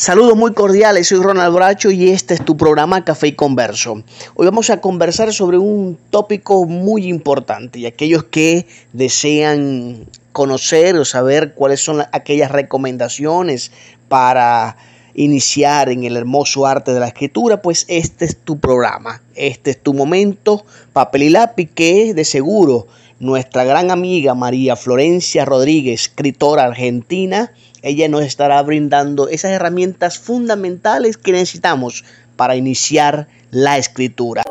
Saludos 0.00 0.34
muy 0.34 0.54
cordiales, 0.54 1.08
soy 1.08 1.18
Ronald 1.18 1.54
Bracho 1.54 1.90
y 1.90 2.08
este 2.08 2.32
es 2.32 2.42
tu 2.42 2.56
programa 2.56 3.04
Café 3.04 3.26
y 3.26 3.32
Converso. 3.32 4.02
Hoy 4.34 4.46
vamos 4.46 4.70
a 4.70 4.80
conversar 4.80 5.30
sobre 5.34 5.58
un 5.58 5.98
tópico 6.08 6.64
muy 6.64 7.06
importante 7.06 7.80
y 7.80 7.84
aquellos 7.84 8.24
que 8.24 8.66
desean 8.94 10.06
conocer 10.32 10.96
o 10.96 11.04
saber 11.04 11.52
cuáles 11.52 11.84
son 11.84 12.02
aquellas 12.12 12.50
recomendaciones 12.50 13.72
para 14.08 14.78
iniciar 15.12 15.90
en 15.90 16.04
el 16.04 16.16
hermoso 16.16 16.64
arte 16.64 16.94
de 16.94 17.00
la 17.00 17.08
escritura, 17.08 17.60
pues 17.60 17.84
este 17.86 18.24
es 18.24 18.38
tu 18.38 18.58
programa, 18.58 19.20
este 19.34 19.72
es 19.72 19.82
tu 19.82 19.92
momento, 19.92 20.64
papel 20.94 21.24
y 21.24 21.28
lápiz 21.28 21.68
que 21.74 22.14
de 22.14 22.24
seguro 22.24 22.86
nuestra 23.18 23.64
gran 23.64 23.90
amiga 23.90 24.34
María 24.34 24.76
Florencia 24.76 25.44
Rodríguez, 25.44 26.00
escritora 26.00 26.64
argentina, 26.64 27.52
ella 27.82 28.08
nos 28.08 28.22
estará 28.22 28.62
brindando 28.62 29.28
esas 29.28 29.52
herramientas 29.52 30.18
fundamentales 30.18 31.16
que 31.16 31.32
necesitamos 31.32 32.04
para 32.36 32.56
iniciar 32.56 33.28
la 33.50 33.78
escritura. 33.78 34.42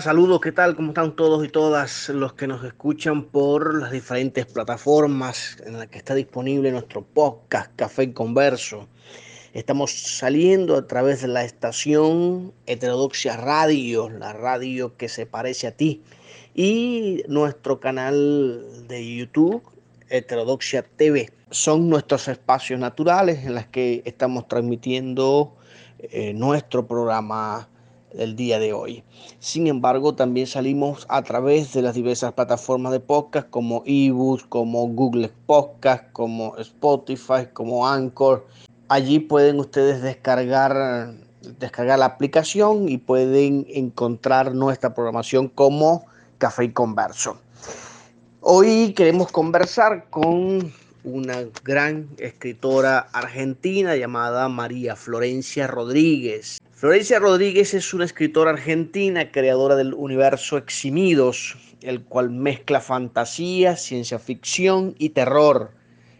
Saludos, 0.00 0.40
¿qué 0.40 0.52
tal? 0.52 0.74
¿Cómo 0.74 0.88
están 0.88 1.14
todos 1.14 1.44
y 1.44 1.48
todas 1.48 2.08
los 2.08 2.32
que 2.32 2.46
nos 2.46 2.64
escuchan 2.64 3.24
por 3.24 3.78
las 3.78 3.90
diferentes 3.90 4.46
plataformas 4.46 5.58
en 5.66 5.78
las 5.78 5.88
que 5.88 5.98
está 5.98 6.14
disponible 6.14 6.72
nuestro 6.72 7.02
podcast 7.02 7.70
Café 7.76 8.10
Converso? 8.14 8.88
Estamos 9.52 9.92
saliendo 9.92 10.76
a 10.76 10.86
través 10.86 11.20
de 11.20 11.28
la 11.28 11.44
estación 11.44 12.54
Heterodoxia 12.64 13.36
Radio, 13.36 14.08
la 14.08 14.32
radio 14.32 14.96
que 14.96 15.10
se 15.10 15.26
parece 15.26 15.66
a 15.66 15.76
ti, 15.76 16.02
y 16.54 17.22
nuestro 17.28 17.78
canal 17.78 18.86
de 18.88 19.16
YouTube 19.16 19.62
Heterodoxia 20.08 20.84
TV. 20.84 21.30
Son 21.50 21.90
nuestros 21.90 22.28
espacios 22.28 22.80
naturales 22.80 23.44
en 23.44 23.56
los 23.56 23.66
que 23.66 24.00
estamos 24.06 24.48
transmitiendo 24.48 25.54
eh, 25.98 26.32
nuestro 26.32 26.86
programa 26.86 27.68
el 28.14 28.36
día 28.36 28.58
de 28.58 28.72
hoy. 28.72 29.04
Sin 29.38 29.66
embargo, 29.66 30.14
también 30.14 30.46
salimos 30.46 31.06
a 31.08 31.22
través 31.22 31.72
de 31.72 31.82
las 31.82 31.94
diversas 31.94 32.32
plataformas 32.32 32.92
de 32.92 33.00
podcast 33.00 33.48
como 33.50 33.82
eBooks, 33.86 34.44
como 34.44 34.86
Google 34.88 35.30
Podcast, 35.46 36.10
como 36.12 36.56
Spotify, 36.58 37.48
como 37.52 37.86
Anchor. 37.86 38.46
Allí 38.88 39.18
pueden 39.18 39.58
ustedes 39.60 40.02
descargar, 40.02 41.14
descargar 41.58 41.98
la 41.98 42.06
aplicación 42.06 42.88
y 42.88 42.98
pueden 42.98 43.66
encontrar 43.68 44.54
nuestra 44.54 44.94
programación 44.94 45.48
como 45.48 46.04
Café 46.38 46.64
y 46.64 46.72
Converso. 46.72 47.38
Hoy 48.40 48.92
queremos 48.94 49.30
conversar 49.30 50.06
con 50.10 50.72
una 51.04 51.44
gran 51.64 52.08
escritora 52.18 53.08
argentina 53.12 53.96
llamada 53.96 54.48
María 54.48 54.96
Florencia 54.96 55.66
Rodríguez. 55.66 56.60
Florencia 56.82 57.20
Rodríguez 57.20 57.74
es 57.74 57.94
una 57.94 58.04
escritora 58.04 58.50
argentina, 58.50 59.30
creadora 59.30 59.76
del 59.76 59.94
universo 59.94 60.56
Eximidos, 60.56 61.56
el 61.80 62.02
cual 62.02 62.30
mezcla 62.30 62.80
fantasía, 62.80 63.76
ciencia 63.76 64.18
ficción 64.18 64.96
y 64.98 65.10
terror. 65.10 65.70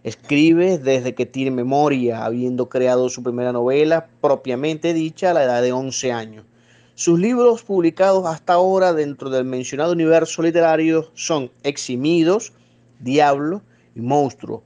Escribe 0.04 0.78
desde 0.78 1.16
que 1.16 1.26
tiene 1.26 1.50
memoria, 1.50 2.24
habiendo 2.24 2.68
creado 2.68 3.08
su 3.08 3.24
primera 3.24 3.50
novela 3.50 4.06
propiamente 4.20 4.94
dicha 4.94 5.32
a 5.32 5.34
la 5.34 5.42
edad 5.42 5.62
de 5.62 5.72
11 5.72 6.12
años. 6.12 6.46
Sus 6.94 7.18
libros 7.18 7.64
publicados 7.64 8.24
hasta 8.26 8.52
ahora 8.52 8.92
dentro 8.92 9.30
del 9.30 9.44
mencionado 9.44 9.90
universo 9.90 10.42
literario 10.42 11.10
son 11.14 11.50
Eximidos, 11.64 12.52
Diablo 13.00 13.62
y 13.96 14.00
Monstruo. 14.00 14.62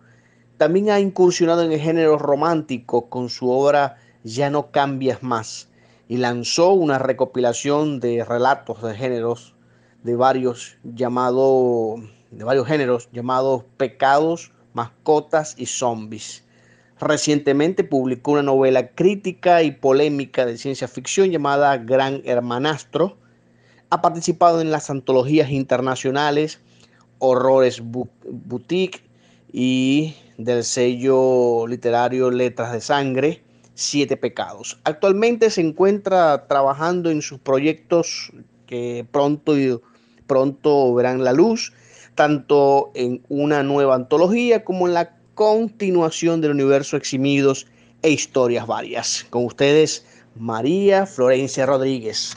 También 0.59 0.91
ha 0.91 1.01
incursionado 1.01 1.63
en 1.63 1.73
el 1.73 1.81
género 1.81 2.19
romántico 2.19 3.09
con 3.09 3.31
su 3.31 3.49
obra 3.49 3.97
Ya 4.25 4.51
no 4.51 4.71
cambias 4.71 5.23
más 5.23 5.71
y 6.09 6.19
lanzó 6.19 6.73
una 6.73 6.99
recopilación 6.99 8.01
de 8.01 8.25
relatos 8.25 8.83
de 8.83 8.95
géneros 8.95 9.55
de 10.03 10.15
varios 10.15 10.79
llamados 10.85 12.01
de 12.31 12.45
varios 12.45 12.67
géneros 12.67 13.09
llamados 13.13 13.65
Pecados, 13.77 14.53
Mascotas 14.73 15.55
y 15.57 15.67
Zombies. 15.67 16.45
Recientemente 16.99 17.85
publicó 17.85 18.33
una 18.33 18.43
novela 18.43 18.89
crítica 18.89 19.63
y 19.63 19.71
polémica 19.71 20.47
de 20.47 20.59
ciencia 20.59 20.89
ficción 20.89 21.31
llamada 21.31 21.77
Gran 21.79 22.23
Hermanastro. 22.25 23.17
Ha 23.91 24.03
participado 24.03 24.61
en 24.61 24.71
las 24.71 24.91
antologías 24.91 25.51
internacionales 25.51 26.61
Horrores 27.19 27.83
Boutique 27.83 29.03
y 29.53 30.17
del 30.37 30.65
sello 30.65 31.67
literario 31.67 32.31
Letras 32.31 32.73
de 32.73 32.81
Sangre 32.81 33.46
Siete 33.77 34.17
Pecados. 34.17 34.81
Actualmente 34.85 35.51
se 35.51 35.61
encuentra 35.61 36.47
trabajando 36.49 37.11
en 37.11 37.21
sus 37.21 37.39
proyectos 37.39 38.33
que 38.67 39.07
pronto, 39.13 39.55
pronto 40.27 40.95
verán 40.95 41.23
la 41.23 41.35
luz, 41.35 41.75
tanto 42.15 42.91
en 42.95 43.23
una 43.29 43.63
nueva 43.63 43.95
antología 43.95 44.65
como 44.65 44.89
en 44.89 44.95
la 44.95 45.19
continuación 45.35 46.41
del 46.41 46.53
universo 46.53 46.97
Eximidos 46.97 47.67
e 48.01 48.11
historias 48.11 48.67
varias. 48.67 49.27
Con 49.29 49.45
ustedes, 49.45 50.07
María 50.35 51.05
Florencia 51.05 51.67
Rodríguez. 51.67 52.35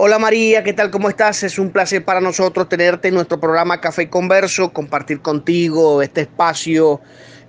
Hola 0.00 0.20
María, 0.20 0.62
¿qué 0.62 0.72
tal? 0.72 0.92
¿Cómo 0.92 1.08
estás? 1.08 1.42
Es 1.42 1.58
un 1.58 1.70
placer 1.70 2.04
para 2.04 2.20
nosotros 2.20 2.68
tenerte 2.68 3.08
en 3.08 3.14
nuestro 3.14 3.40
programa 3.40 3.80
Café 3.80 4.08
Converso, 4.08 4.72
compartir 4.72 5.20
contigo 5.20 6.02
este 6.02 6.20
espacio 6.20 7.00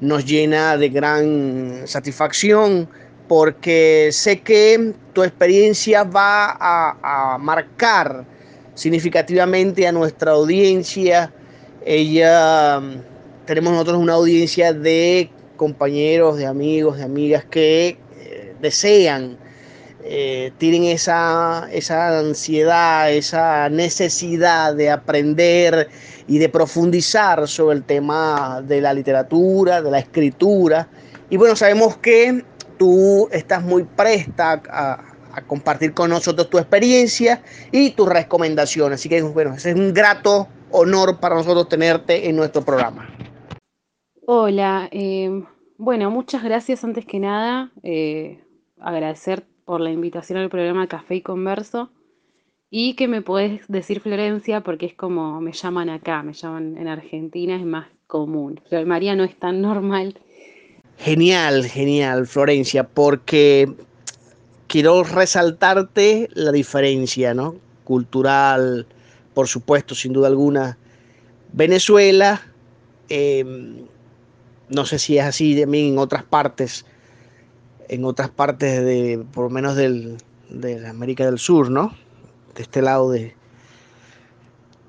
nos 0.02 0.26
llena 0.26 0.76
de 0.76 0.90
gran 0.90 1.84
satisfacción 1.86 2.90
porque 3.28 4.10
sé 4.12 4.40
que 4.40 4.94
tu 5.14 5.22
experiencia 5.22 6.04
va 6.04 6.58
a, 6.60 7.38
marcar 7.38 8.26
significativamente 8.74 9.86
a 9.86 9.92
nuestra 9.92 10.32
audiencia. 10.32 11.32
Ella, 11.86 12.82
tenemos 13.46 13.74
nosotros 13.74 14.00
una 14.00 14.14
audiencia 14.14 14.74
de 14.74 15.30
compañeros, 15.56 16.38
de 16.38 16.48
amigos, 16.48 16.98
de 16.98 17.04
amigas 17.04 17.46
que 17.46 18.00
eh, 18.18 18.56
desean 18.60 19.38
eh, 20.04 20.54
tienen 20.58 20.86
esa, 20.86 21.68
esa 21.72 22.20
ansiedad, 22.20 23.12
esa 23.12 23.70
necesidad 23.70 24.74
de 24.74 24.90
aprender 24.90 25.90
y 26.28 26.38
de 26.38 26.48
profundizar 26.48 27.48
sobre 27.48 27.78
el 27.78 27.84
tema 27.84 28.62
de 28.62 28.80
la 28.82 28.94
literatura, 28.94 29.82
de 29.82 29.92
la 29.92 30.00
escritura. 30.00 30.88
Y 31.30 31.38
bueno, 31.38 31.56
sabemos 31.56 31.98
que 31.98 32.46
tú 32.78 33.28
estás 33.32 33.62
muy 33.62 33.84
presta 33.84 34.62
a, 34.70 35.06
compartir 35.48 35.94
con 35.94 36.10
nosotros 36.10 36.50
tu 36.50 36.58
experiencia 36.58 37.42
y 37.72 37.92
tus 37.92 38.10
recomendaciones. 38.10 39.00
Así 39.00 39.08
que 39.08 39.22
bueno, 39.22 39.54
es 39.54 39.66
un 39.66 39.94
grato 39.94 40.50
honor 40.72 41.20
para 41.22 41.36
nosotros 41.36 41.70
tenerte 41.70 42.28
en 42.28 42.36
nuestro 42.36 42.62
programa. 42.64 43.08
Hola, 44.26 44.90
eh, 44.92 45.44
bueno, 45.78 46.12
muchas 46.12 46.44
gracias 46.44 46.84
antes 46.84 47.06
que 47.06 47.20
nada. 47.20 47.72
Eh, 47.84 48.44
por 49.70 49.82
la 49.82 49.92
invitación 49.92 50.40
al 50.40 50.50
programa 50.50 50.88
Café 50.88 51.18
y 51.18 51.22
Converso. 51.22 51.92
Y 52.72 52.96
que 52.96 53.08
me 53.08 53.22
puedes 53.22 53.68
decir 53.68 54.00
Florencia 54.00 54.62
porque 54.62 54.88
es 54.88 54.96
como 54.96 55.40
me 55.42 55.52
llaman 55.52 55.92
acá, 55.92 56.24
me 56.24 56.34
llaman 56.34 56.76
en 56.76 56.88
Argentina, 56.88 57.56
es 57.56 57.64
más 57.68 57.86
común. 58.08 58.60
Pero 58.68 58.84
María 58.88 59.16
no 59.16 59.24
es 59.24 59.38
tan 59.38 59.62
normal. 59.62 60.20
Genial, 60.98 61.66
genial, 61.66 62.26
Florencia, 62.26 62.84
porque 62.84 63.72
quiero 64.66 65.04
resaltarte 65.04 66.30
la 66.34 66.52
diferencia, 66.52 67.36
¿no? 67.36 67.54
Cultural, 67.84 68.88
por 69.36 69.48
supuesto, 69.48 69.94
sin 69.94 70.14
duda 70.14 70.30
alguna. 70.30 70.80
Venezuela, 71.54 72.42
em, 73.08 73.86
no 74.68 74.86
sé 74.88 74.98
si 74.98 75.20
es 75.20 75.26
así 75.26 75.62
también 75.62 75.94
en 75.94 76.00
otras 76.00 76.24
partes, 76.24 76.88
en 77.90 78.06
otras 78.06 78.30
partes 78.30 78.84
de, 78.86 79.26
por 79.34 79.46
lo 79.46 79.50
menos 79.50 79.76
del, 79.76 80.18
de 80.50 80.88
América 80.88 81.26
del 81.26 81.40
Sur, 81.40 81.70
¿no? 81.70 81.94
De 82.56 82.62
este 82.62 82.82
lado 82.82 83.12
de, 83.12 83.36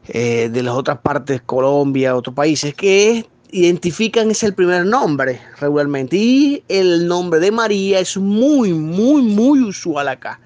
eh, 0.08 0.50
de 0.50 0.62
las 0.62 0.75
otras 0.75 0.99
partes, 0.99 1.41
Colombia, 1.41 2.14
otros 2.14 2.37
países, 2.37 2.75
que 2.75 3.26
identifican 3.50 4.31
es 4.31 4.43
el 4.43 4.55
primer 4.55 4.85
nombre 4.85 5.41
regularmente. 5.58 6.17
Y 6.17 6.62
el 6.69 7.08
nombre 7.08 7.41
de 7.41 7.50
María 7.50 8.00
es 8.00 8.17
muy, 8.17 8.73
muy, 8.75 9.23
muy 9.23 9.62
usual 9.62 10.08
acá. 10.08 10.38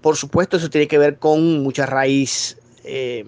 Por 0.00 0.16
supuesto, 0.16 0.56
eso 0.56 0.68
tiene 0.68 0.88
que 0.88 0.98
ver 0.98 1.18
con 1.18 1.62
mucha 1.62 1.86
raíz, 1.86 2.58
eh, 2.84 3.24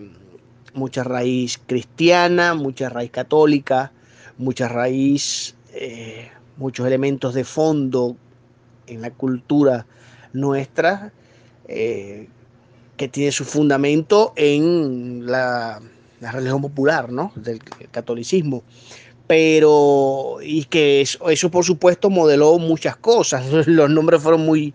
mucha 0.75 1.05
raíz 1.05 1.59
cristiana, 1.65 2.55
mucha 2.55 2.89
raíz 2.89 3.11
católica, 3.11 3.93
mucha 4.37 4.69
raíz, 4.69 5.55
eh, 5.73 6.31
muchos 6.57 6.87
elementos 6.87 7.35
de 7.35 7.45
fondo 7.45 8.17
en 8.89 9.03
la 9.03 9.11
cultura 9.11 9.87
nuestra 10.33 11.13
eh, 11.67 12.29
que 12.97 13.09
tiene 13.09 13.33
su 13.33 13.45
fundamento 13.45 14.33
en 14.37 15.27
la 15.27 15.81
la 16.21 16.33
religión 16.33 16.61
popular, 16.63 17.11
¿no? 17.11 17.33
Del 17.35 17.61
catolicismo. 17.91 18.63
Pero, 19.27 20.39
y 20.43 20.65
que 20.65 21.03
eso, 21.03 21.51
por 21.51 21.65
supuesto 21.65 22.11
modeló 22.11 22.59
muchas 22.59 22.97
cosas. 22.97 23.45
Los 23.67 23.91
nombres 23.91 24.23
fueron 24.23 24.45
muy, 24.45 24.73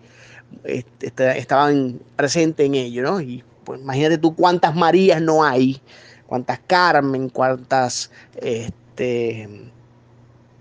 este, 0.63 1.37
estaban 1.37 1.99
presentes 2.15 2.65
en 2.65 2.75
ello, 2.75 3.03
¿no? 3.03 3.21
Y 3.21 3.43
pues 3.63 3.81
imagínate 3.81 4.17
tú 4.17 4.35
cuántas 4.35 4.75
Marías 4.75 5.21
no 5.21 5.43
hay, 5.43 5.81
cuántas 6.27 6.59
Carmen, 6.59 7.29
cuántas, 7.29 8.11
este, 8.35 9.49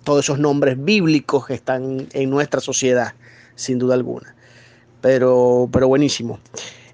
todos 0.05 0.25
esos 0.25 0.39
nombres 0.39 0.83
bíblicos 0.83 1.47
que 1.47 1.55
están 1.55 2.09
en 2.13 2.31
nuestra 2.31 2.61
sociedad, 2.61 3.15
sin 3.55 3.79
duda 3.79 3.95
alguna. 3.95 4.35
Pero, 5.01 5.69
pero 5.73 5.89
buenísimo. 5.89 6.39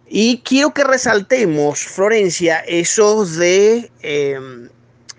Y 0.08 0.38
quiero 0.38 0.72
que 0.72 0.84
resaltemos, 0.84 1.80
Florencia, 1.80 2.60
eso 2.60 3.26
de 3.26 3.90
em, 4.00 4.68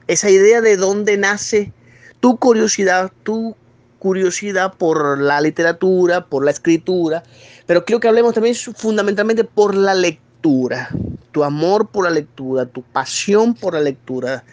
esa 0.08 0.30
idea 0.32 0.62
de 0.62 0.78
dónde 0.78 1.18
nace 1.18 1.72
tu 2.20 2.38
curiosidad, 2.38 3.12
tu 3.24 3.56
curiosidad 4.00 4.74
por 4.74 5.20
la 5.20 5.42
literatura, 5.42 6.26
por 6.26 6.44
la 6.44 6.52
escritura, 6.52 7.24
pero 7.68 7.86
quiero 7.86 8.00
que 8.00 8.08
hablemos 8.08 8.34
también 8.34 8.56
fundamentalmente 8.56 9.44
por 9.44 9.76
la 9.76 9.94
lectura, 9.94 10.90
tu 11.32 11.44
amor 11.44 11.90
por 11.90 12.06
la 12.06 12.10
lectura, 12.10 12.66
tu 12.66 12.82
pasión 12.82 13.54
por 13.54 13.76
la 13.76 13.82
lectura, 13.82 14.44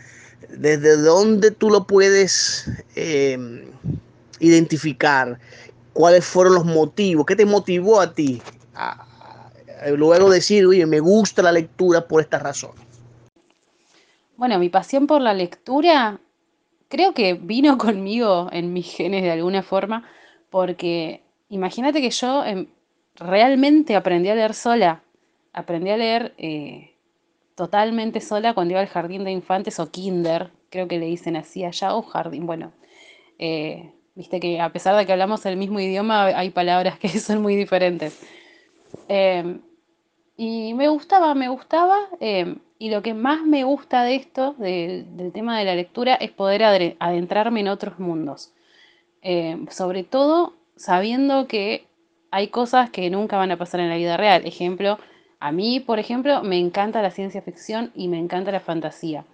desde 0.50 0.96
dónde 0.98 1.50
tú 1.50 1.70
lo 1.70 1.86
puedes 1.86 2.70
em, 2.94 3.62
identificar, 4.40 5.38
cuáles 5.96 6.26
fueron 6.26 6.54
los 6.54 6.64
motivos, 6.66 7.24
qué 7.24 7.34
te 7.34 7.46
motivó 7.46 8.00
a 8.00 8.12
ti 8.12 8.42
a, 8.74 9.06
eh, 9.82 9.92
luego 9.92 10.28
decir, 10.28 10.66
oye, 10.66 10.84
me 10.84 11.00
gusta 11.00 11.42
la 11.42 11.52
lectura 11.52 12.06
por 12.06 12.20
esta 12.20 12.38
razón? 12.38 12.72
Bueno, 14.36 14.58
mi 14.58 14.68
pasión 14.68 15.06
por 15.06 15.22
la 15.22 15.32
lectura 15.32 16.20
creo 16.88 17.14
que 17.14 17.32
vino 17.34 17.78
conmigo 17.86 18.48
en 18.52 18.72
mis 18.72 18.94
genes 18.94 19.22
de 19.22 19.30
alguna 19.30 19.62
forma, 19.62 20.04
porque 20.50 21.22
imagínate 21.48 22.02
que 22.02 22.10
yo 22.10 22.44
em, 22.44 22.66
realmente 23.14 23.96
aprendí 23.96 24.28
a 24.28 24.34
leer 24.34 24.52
sola, 24.52 25.02
aprendí 25.54 25.90
a 25.90 25.96
leer 25.96 26.34
eh, 26.36 26.94
totalmente 27.54 28.20
sola 28.20 28.52
cuando 28.52 28.72
iba 28.72 28.80
al 28.80 28.88
jardín 28.88 29.24
de 29.24 29.30
infantes 29.30 29.80
o 29.80 29.90
kinder, 29.90 30.50
creo 30.68 30.88
que 30.88 30.98
le 30.98 31.06
dicen 31.06 31.36
así 31.36 31.64
allá, 31.64 31.94
o 31.94 32.02
jardín, 32.02 32.46
bueno, 32.46 32.72
eh, 33.38 33.92
viste 34.16 34.40
que 34.40 34.60
a 34.60 34.72
pesar 34.72 34.96
de 34.96 35.06
que 35.06 35.12
hablamos 35.12 35.46
el 35.46 35.56
mismo 35.56 35.78
idioma, 35.78 36.26
hay 36.26 36.50
palabras 36.50 36.98
que 36.98 37.08
son 37.20 37.42
muy 37.42 37.54
diferentes. 37.54 38.20
Em, 39.08 39.60
y 40.36 40.74
me 40.74 40.88
gustaba, 40.88 41.34
me 41.34 41.48
gustaba. 41.48 41.96
Em, 42.20 42.58
y 42.78 42.90
lo 42.90 43.02
que 43.02 43.14
más 43.14 43.42
me 43.42 43.64
gusta 43.64 44.02
de 44.02 44.16
esto, 44.16 44.54
del 44.58 45.30
tema 45.32 45.58
de 45.58 45.64
la 45.64 45.74
lectura, 45.74 46.14
es 46.14 46.30
poder 46.30 46.96
adentrarme 46.98 47.60
en 47.60 47.68
otros 47.68 47.98
mundos. 47.98 48.52
Em, 49.22 49.68
sobre 49.68 50.02
todo 50.04 50.54
sabiendo 50.76 51.46
que 51.46 51.86
hay 52.30 52.48
cosas 52.48 52.90
que 52.90 53.08
nunca 53.10 53.36
van 53.38 53.50
a 53.50 53.56
pasar 53.56 53.80
en 53.80 53.88
la 53.88 53.96
vida 53.96 54.16
real. 54.16 54.46
Ejemplo, 54.46 54.98
a 55.40 55.52
mí, 55.52 55.80
por 55.80 55.98
ejemplo, 55.98 56.42
me 56.42 56.58
encanta 56.58 57.02
la 57.02 57.10
ciencia 57.10 57.42
ficción 57.42 57.92
y 57.94 58.08
me 58.08 58.18
encanta 58.18 58.52
la 58.52 58.60
fantasía. 58.60 59.24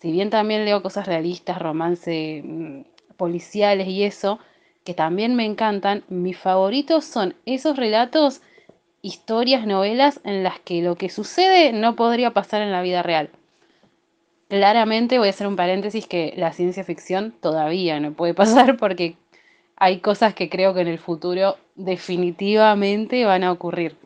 Si 0.00 0.12
bien 0.12 0.30
también 0.30 0.64
leo 0.64 0.82
cosas 0.82 1.06
realistas, 1.06 1.58
romance, 1.58 2.42
mm, 2.44 2.80
policiales 3.18 3.88
y 3.88 4.04
eso, 4.04 4.38
que 4.84 4.94
también 4.94 5.34
me 5.34 5.44
encantan, 5.44 6.04
mis 6.08 6.38
favoritos 6.38 7.04
son 7.04 7.34
esos 7.44 7.76
relatos 7.76 8.40
historias, 9.02 9.66
novelas 9.66 10.20
en 10.24 10.42
las 10.42 10.58
que 10.60 10.80
lo 10.80 10.96
que 10.96 11.10
sucede 11.10 11.72
no 11.74 11.94
podría 11.94 12.30
pasar 12.30 12.62
en 12.62 12.72
la 12.72 12.80
vida 12.80 13.02
real. 13.02 13.28
Claramente 14.48 15.18
voy 15.18 15.28
a 15.28 15.30
hacer 15.30 15.46
un 15.46 15.56
paréntesis 15.56 16.06
que 16.06 16.32
la 16.36 16.52
ciencia 16.54 16.84
ficción 16.84 17.34
todavía 17.42 18.00
no 18.00 18.12
puede 18.12 18.32
pasar 18.42 18.78
porque 18.78 19.16
hay 19.76 19.98
cosas 19.98 20.32
que 20.32 20.48
creo 20.48 20.72
que 20.72 20.80
en 20.80 20.88
el 20.88 20.98
futuro 20.98 21.56
definitivamente 21.74 23.24
van 23.26 23.44
a 23.44 23.52
ocurrir. 23.52 23.96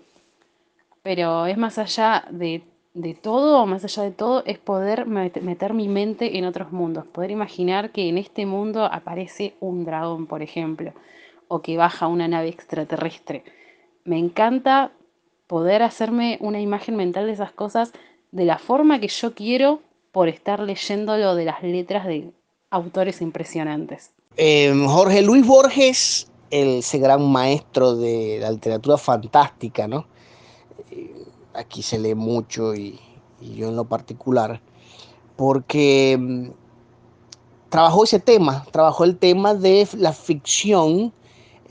Pero 1.02 1.46
es 1.46 1.56
más 1.56 1.78
allá 1.78 2.24
de, 2.30 2.62
de 2.94 3.14
todo, 3.14 3.66
más 3.66 3.84
allá 3.84 4.02
de 4.02 4.10
todo, 4.10 4.42
es 4.44 4.58
poder 4.58 5.06
meter 5.06 5.74
mi 5.74 5.88
mente 5.88 6.38
en 6.38 6.44
otros 6.44 6.72
mundos, 6.72 7.06
poder 7.06 7.30
imaginar 7.30 7.90
que 7.90 8.08
en 8.08 8.18
este 8.18 8.46
mundo 8.46 8.84
aparece 8.84 9.54
un 9.60 9.84
dragón, 9.84 10.26
por 10.26 10.42
ejemplo, 10.42 10.92
o 11.48 11.62
que 11.62 11.76
baja 11.76 12.06
una 12.06 12.28
nave 12.28 12.48
extraterrestre 12.48 13.44
me 14.04 14.18
encanta 14.18 14.92
poder 15.46 15.82
hacerme 15.82 16.38
una 16.40 16.60
imagen 16.60 16.96
mental 16.96 17.26
de 17.26 17.32
esas 17.32 17.52
cosas 17.52 17.92
de 18.30 18.44
la 18.44 18.58
forma 18.58 19.00
que 19.00 19.08
yo 19.08 19.34
quiero 19.34 19.80
por 20.10 20.28
estar 20.28 20.60
leyéndolo 20.60 21.34
de 21.34 21.44
las 21.44 21.62
letras 21.62 22.06
de 22.06 22.32
autores 22.70 23.20
impresionantes. 23.20 24.10
Em, 24.36 24.86
Jorge 24.86 25.22
Luis 25.22 25.46
Borges, 25.46 26.30
ese 26.50 26.98
gran 26.98 27.30
maestro 27.30 27.96
de 27.96 28.38
la 28.40 28.50
literatura 28.50 28.96
fantástica, 28.96 29.86
¿no? 29.86 30.06
Aquí 31.54 31.82
se 31.82 31.98
lee 31.98 32.14
mucho 32.14 32.74
y, 32.74 33.00
yo 33.40 33.68
en 33.68 33.76
lo 33.76 33.84
particular, 33.84 34.60
porque 35.36 36.12
em, 36.12 36.52
trabajó 37.68 38.04
ese 38.04 38.20
tema, 38.20 38.64
trabajó 38.70 39.04
el 39.04 39.18
tema 39.18 39.54
de 39.54 39.88
la 39.98 40.12
ficción 40.12 41.12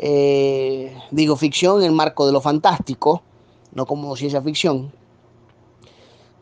eh, 0.04 0.98
digo 1.12 1.36
ficción 1.36 1.82
en 1.82 1.86
el 1.86 1.92
marco 1.92 2.26
de 2.26 2.32
lo 2.32 2.42
fantástico, 2.42 3.22
no 3.72 3.86
como 3.86 4.16
ciencia 4.16 4.42
ficción. 4.42 4.92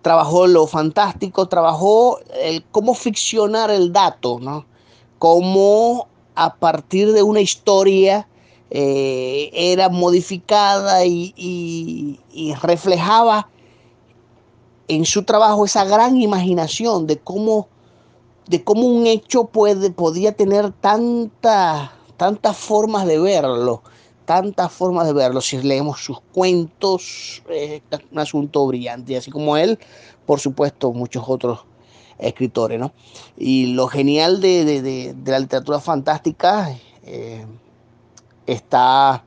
Trabajó 0.02 0.48
lo 0.48 0.66
fantástico, 0.66 1.50
trabajó 1.50 2.20
cómo 2.72 2.94
ficcionar 2.94 3.70
el 3.70 3.92
dato, 3.92 4.40
¿no? 4.40 4.66
Cómo 5.18 6.08
a 6.36 6.56
partir 6.56 7.12
de 7.12 7.22
una 7.22 7.42
historia 7.42 8.30
eh, 8.72 9.50
era 9.54 9.90
modificada 9.90 11.06
y, 11.06 12.20
reflejaba 12.62 13.50
en 14.88 15.06
su 15.06 15.24
trabajo 15.24 15.66
esa 15.66 15.86
gran 15.86 16.18
imaginación 16.18 17.06
de 17.06 17.18
cómo, 17.18 17.68
de 18.48 18.64
cómo 18.64 18.88
un 18.88 19.06
hecho 19.08 19.46
puede, 19.46 19.92
podía 19.92 20.32
tener 20.32 20.72
tanta 20.72 21.94
tantas 22.20 22.58
formas 22.58 23.08
de 23.08 23.18
verlo, 23.18 23.82
tantas 24.26 24.72
formas 24.72 25.08
de 25.08 25.14
verlo. 25.14 25.40
Si 25.40 25.58
leemos 25.58 26.04
sus 26.04 26.20
cuentos, 26.20 27.42
es 27.50 27.82
un 28.12 28.20
asunto 28.20 28.68
brillante, 28.68 29.16
así 29.16 29.32
como 29.32 29.56
él, 29.56 29.80
por 30.26 30.42
supuesto, 30.42 30.92
muchos 30.92 31.24
otros 31.26 31.66
escritores, 32.20 32.78
¿no? 32.78 32.92
Y 33.38 33.68
lo 33.68 33.88
genial 33.88 34.42
de, 34.42 35.16
la 35.26 35.40
literatura 35.40 35.80
fantástica 35.80 36.78
eh, 37.04 37.46
está 38.52 39.24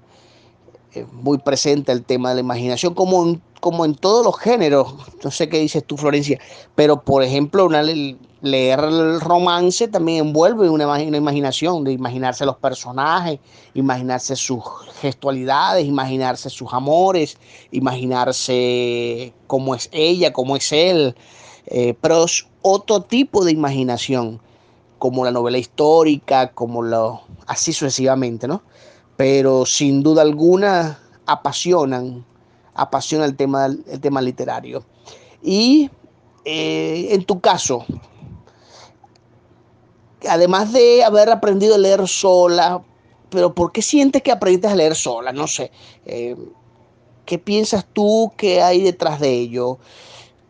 eh, 0.94 1.06
muy 1.10 1.38
presente 1.38 1.90
el 1.92 2.04
tema 2.04 2.30
de 2.30 2.36
la 2.36 2.40
imaginación, 2.42 2.94
como 2.94 3.24
en, 3.24 3.42
como 3.60 3.84
en 3.84 3.94
todos 3.94 4.24
los 4.24 4.38
géneros. 4.38 4.94
No 5.24 5.30
sé 5.30 5.48
qué 5.48 5.58
dices 5.58 5.84
tú, 5.84 5.96
Florencia, 5.96 6.38
pero 6.74 7.00
por 7.02 7.22
ejemplo, 7.22 7.68
leer 8.42 8.80
el 8.80 9.20
romance 9.20 9.88
también 9.88 10.26
envuelve 10.26 10.68
una, 10.68 10.86
una, 10.86 11.16
imaginación, 11.16 11.84
de 11.84 11.92
imaginarse 11.92 12.44
los 12.44 12.56
personajes, 12.56 13.38
imaginarse 13.72 14.36
sus 14.36 14.62
gestualidades, 15.00 15.86
imaginarse 15.86 16.50
sus 16.50 16.72
amores, 16.74 17.38
imaginarse 17.70 19.32
cómo 19.46 19.74
es 19.74 19.88
ella, 19.92 20.32
cómo 20.32 20.56
es 20.56 20.72
él, 20.72 21.14
eh, 21.66 21.94
pero 22.00 22.24
es 22.24 22.46
otro 22.60 23.00
tipo 23.00 23.44
de 23.44 23.52
imaginación, 23.52 24.40
como 24.98 25.24
la 25.24 25.30
novela 25.30 25.58
histórica, 25.58 26.52
como 26.52 26.82
lo, 26.82 27.22
así 27.46 27.72
sucesivamente, 27.72 28.46
¿no? 28.46 28.62
Pero 29.22 29.64
sin 29.66 30.02
duda 30.02 30.22
alguna 30.22 30.98
apasionan, 31.26 32.26
apasiona 32.74 33.24
el 33.24 33.36
tema, 33.36 33.66
el 33.66 34.00
tema 34.00 34.20
literario. 34.20 34.84
Y 35.40 35.88
eh, 36.44 37.06
en 37.10 37.24
tu 37.24 37.40
caso, 37.40 37.84
además 40.28 40.72
de 40.72 41.04
haber 41.04 41.30
aprendido 41.30 41.76
a 41.76 41.78
leer 41.78 42.08
sola, 42.08 42.82
pero 43.30 43.54
¿por 43.54 43.70
qué 43.70 43.80
sientes 43.80 44.22
que 44.22 44.32
aprendiste 44.32 44.66
a 44.66 44.74
leer 44.74 44.96
sola? 44.96 45.30
No 45.30 45.46
sé. 45.46 45.70
Eh, 46.04 46.34
¿Qué 47.24 47.38
piensas 47.38 47.86
tú 47.92 48.32
que 48.36 48.60
hay 48.60 48.80
detrás 48.80 49.20
de 49.20 49.30
ello? 49.30 49.78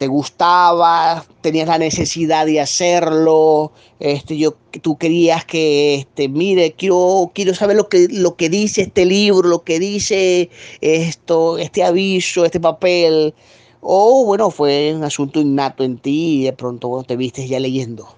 Te 0.02 0.08
gustaba, 0.08 1.24
tenías 1.42 1.68
la 1.68 1.78
necesidad 1.78 2.44
de 2.44 2.60
hacerlo, 2.60 3.70
este, 4.00 4.36
yo, 4.36 4.56
tú 4.82 4.98
querías 4.98 5.44
que, 5.44 5.94
este, 5.94 6.28
mire, 6.28 6.72
quiero, 6.72 7.30
quiero 7.32 7.54
saber 7.54 7.76
lo 7.76 7.88
que, 7.88 8.08
lo 8.10 8.34
que 8.34 8.48
dice 8.48 8.82
este 8.82 9.04
libro, 9.04 9.48
lo 9.48 9.62
que 9.62 9.78
dice 9.78 10.50
esto, 10.80 11.56
este 11.56 11.84
aviso, 11.84 12.44
este 12.44 12.58
papel, 12.58 13.32
o 13.80 14.24
bueno, 14.24 14.50
fue 14.50 14.92
un 14.92 15.04
asunto 15.04 15.38
innato 15.38 15.84
en 15.84 15.98
ti 15.98 16.40
y 16.40 16.44
de 16.46 16.52
pronto 16.52 17.04
te 17.06 17.14
viste 17.14 17.46
ya 17.46 17.60
leyendo. 17.60 18.16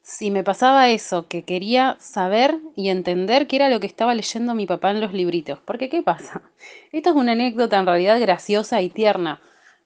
Si 0.00 0.30
me 0.30 0.44
pasaba 0.44 0.90
eso, 0.90 1.26
que 1.26 1.42
quería 1.42 1.96
saber 1.98 2.60
y 2.76 2.90
entender 2.90 3.48
qué 3.48 3.56
era 3.56 3.68
lo 3.68 3.80
que 3.80 3.88
estaba 3.88 4.14
leyendo 4.14 4.54
mi 4.54 4.66
papá 4.66 4.92
en 4.92 5.00
los 5.00 5.12
libritos. 5.12 5.58
Porque, 5.64 5.88
¿qué 5.88 6.02
pasa? 6.02 6.40
Esto 6.92 7.10
es 7.10 7.16
una 7.16 7.32
anécdota 7.32 7.80
en 7.80 7.86
realidad 7.86 8.20
graciosa 8.20 8.80
y 8.80 8.90
tierna. 8.90 9.40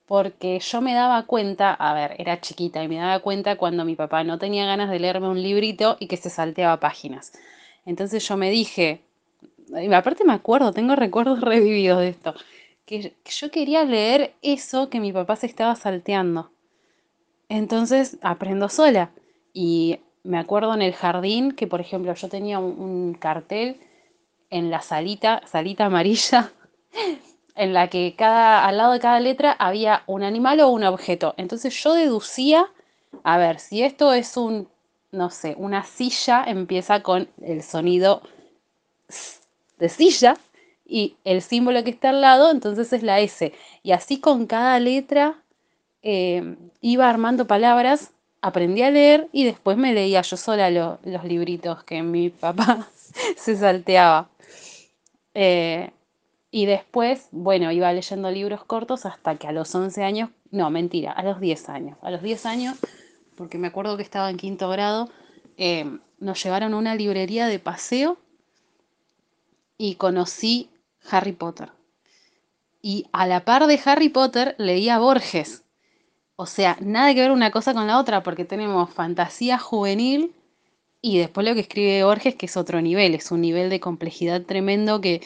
Porque 0.07 0.61
yo 0.61 0.81
me 0.81 0.95
daba 0.95 1.25
cuenta, 1.25 1.75
a 1.75 1.93
ver, 1.95 2.15
era 2.19 2.41
chiquita 2.41 2.83
y 2.83 2.89
me 2.89 2.97
daba 2.97 3.19
cuenta 3.21 3.57
cuando 3.57 3.85
mi 3.85 3.97
papá 3.97 4.23
no 4.25 4.39
tenía 4.39 4.65
ganas 4.67 4.91
de 4.91 5.01
leerme 5.01 5.29
un 5.29 5.43
librito 5.43 5.97
y 5.99 6.07
que 6.07 6.17
se 6.17 6.31
salteaba 6.31 6.79
páginas. 6.79 7.33
Entonces 7.85 8.27
yo 8.27 8.37
me 8.37 8.51
dije, 8.51 9.01
y 9.69 9.93
aparte 9.93 10.25
me 10.25 10.33
acuerdo, 10.33 10.73
tengo 10.73 10.95
recuerdos 10.95 11.41
revividos 11.43 11.99
de 11.99 12.09
esto, 12.09 12.35
que 12.85 13.13
yo 13.25 13.51
quería 13.51 13.85
leer 13.85 14.35
eso 14.43 14.89
que 14.91 15.01
mi 15.01 15.13
papá 15.13 15.37
se 15.37 15.47
estaba 15.47 15.75
salteando. 15.75 16.51
Entonces 17.49 18.19
aprendo 18.23 18.69
sola. 18.69 19.11
Y 19.53 20.01
me 20.25 20.39
acuerdo 20.39 20.75
en 20.75 20.83
el 20.83 20.93
jardín 20.93 21.53
que, 21.53 21.67
por 21.67 21.81
ejemplo, 21.81 22.13
yo 22.15 22.29
tenía 22.29 22.59
un, 22.59 23.15
cartel 23.15 23.81
en 24.51 24.71
la 24.71 24.81
salita, 24.81 25.43
salita 25.47 25.87
amarilla, 25.87 26.53
en 27.57 27.73
la 27.73 27.89
que 27.89 28.15
cada, 28.17 28.67
al 28.67 28.77
lado 28.79 28.93
de 28.93 29.01
cada 29.01 29.21
letra 29.21 29.53
había 29.59 30.03
un 30.07 30.23
animal 30.23 30.61
o 30.61 30.69
un 30.69 30.85
objeto. 30.85 31.35
Entonces 31.37 31.75
yo 31.83 31.95
deducía, 31.95 32.67
a 33.25 33.39
ver, 33.39 33.59
si 33.61 33.83
esto 33.83 34.13
es 34.13 34.37
un, 34.37 34.69
no 35.13 35.31
sé, 35.31 35.55
una 35.59 35.85
silla, 35.85 36.45
empieza 36.47 37.03
con 37.03 37.29
el 37.43 37.63
sonido 37.63 38.23
de 39.79 39.89
silla 39.89 40.37
y 40.85 41.17
el 41.25 41.43
símbolo 41.43 41.83
que 41.83 41.91
está 41.91 42.11
al 42.11 42.21
lado, 42.21 42.51
entonces 42.51 42.93
es 42.93 43.03
la 43.03 43.21
S. 43.21 43.53
Y 43.83 43.93
así 43.93 44.21
con 44.21 44.47
cada 44.47 44.79
letra 44.79 45.43
eh, 46.03 46.57
iba 46.81 47.09
armando 47.09 47.47
palabras 47.47 48.13
aprendí 48.47 48.83
a 48.83 48.91
leer 48.91 49.29
y 49.33 49.45
después 49.45 49.77
me 49.77 49.93
leía 49.93 50.23
yo 50.23 50.37
sola 50.37 50.71
los 50.71 51.25
libritos 51.25 51.83
que 51.83 52.03
mi 52.03 52.31
papá 52.31 52.89
se 53.37 53.57
salteaba. 53.57 54.29
Eh, 55.35 55.91
y 56.57 56.65
después, 56.65 57.29
bueno, 57.33 57.71
iba 57.71 57.93
leyendo 57.93 58.31
libros 58.31 58.65
cortos 58.65 59.05
hasta 59.05 59.37
que 59.37 59.47
a 59.47 59.53
los 59.53 59.75
11 59.75 60.03
años, 60.03 60.31
no, 60.51 60.71
mentira, 60.71 61.13
a 61.13 61.23
los 61.23 61.39
10 61.39 61.69
años. 61.69 61.99
A 62.01 62.11
los 62.11 62.23
10 62.23 62.47
años, 62.47 62.79
porque 63.37 63.59
me 63.59 63.67
acuerdo 63.67 63.99
que 63.99 64.03
estaba 64.03 64.31
en 64.31 64.39
quinto 64.39 64.71
grado, 64.71 65.11
eh, 65.59 65.99
nos 66.19 66.43
llevaron 66.43 66.73
a 66.73 66.79
una 66.79 66.95
librería 66.95 67.47
de 67.47 67.59
paseo 67.59 68.17
y 69.77 69.97
conocí 69.97 70.71
Harry 71.11 71.33
Potter. 71.33 71.73
Y 72.81 73.05
a 73.13 73.27
la 73.27 73.45
par 73.45 73.67
de 73.67 73.79
Harry 73.85 74.09
Potter 74.09 74.55
leía 74.57 74.99
Borges. 74.99 75.63
O 76.37 76.47
sea, 76.47 76.79
nada 76.81 77.13
que 77.13 77.21
ver 77.21 77.33
una 77.33 77.51
cosa 77.51 77.75
con 77.75 77.87
la 77.87 77.99
otra, 77.99 78.23
porque 78.23 78.47
tenemos 78.47 78.89
fantasía 78.89 79.59
juvenil 79.59 80.35
y 81.03 81.19
después 81.19 81.47
lo 81.47 81.53
que 81.53 81.61
escribe 81.61 82.03
Borges, 82.03 82.35
que 82.35 82.47
es 82.47 82.57
otro 82.57 82.81
nivel, 82.81 83.15
es 83.15 83.31
un 83.31 83.43
nivel 83.43 83.69
de 83.69 83.79
complejidad 83.79 84.41
tremendo 84.41 85.03
que 85.03 85.21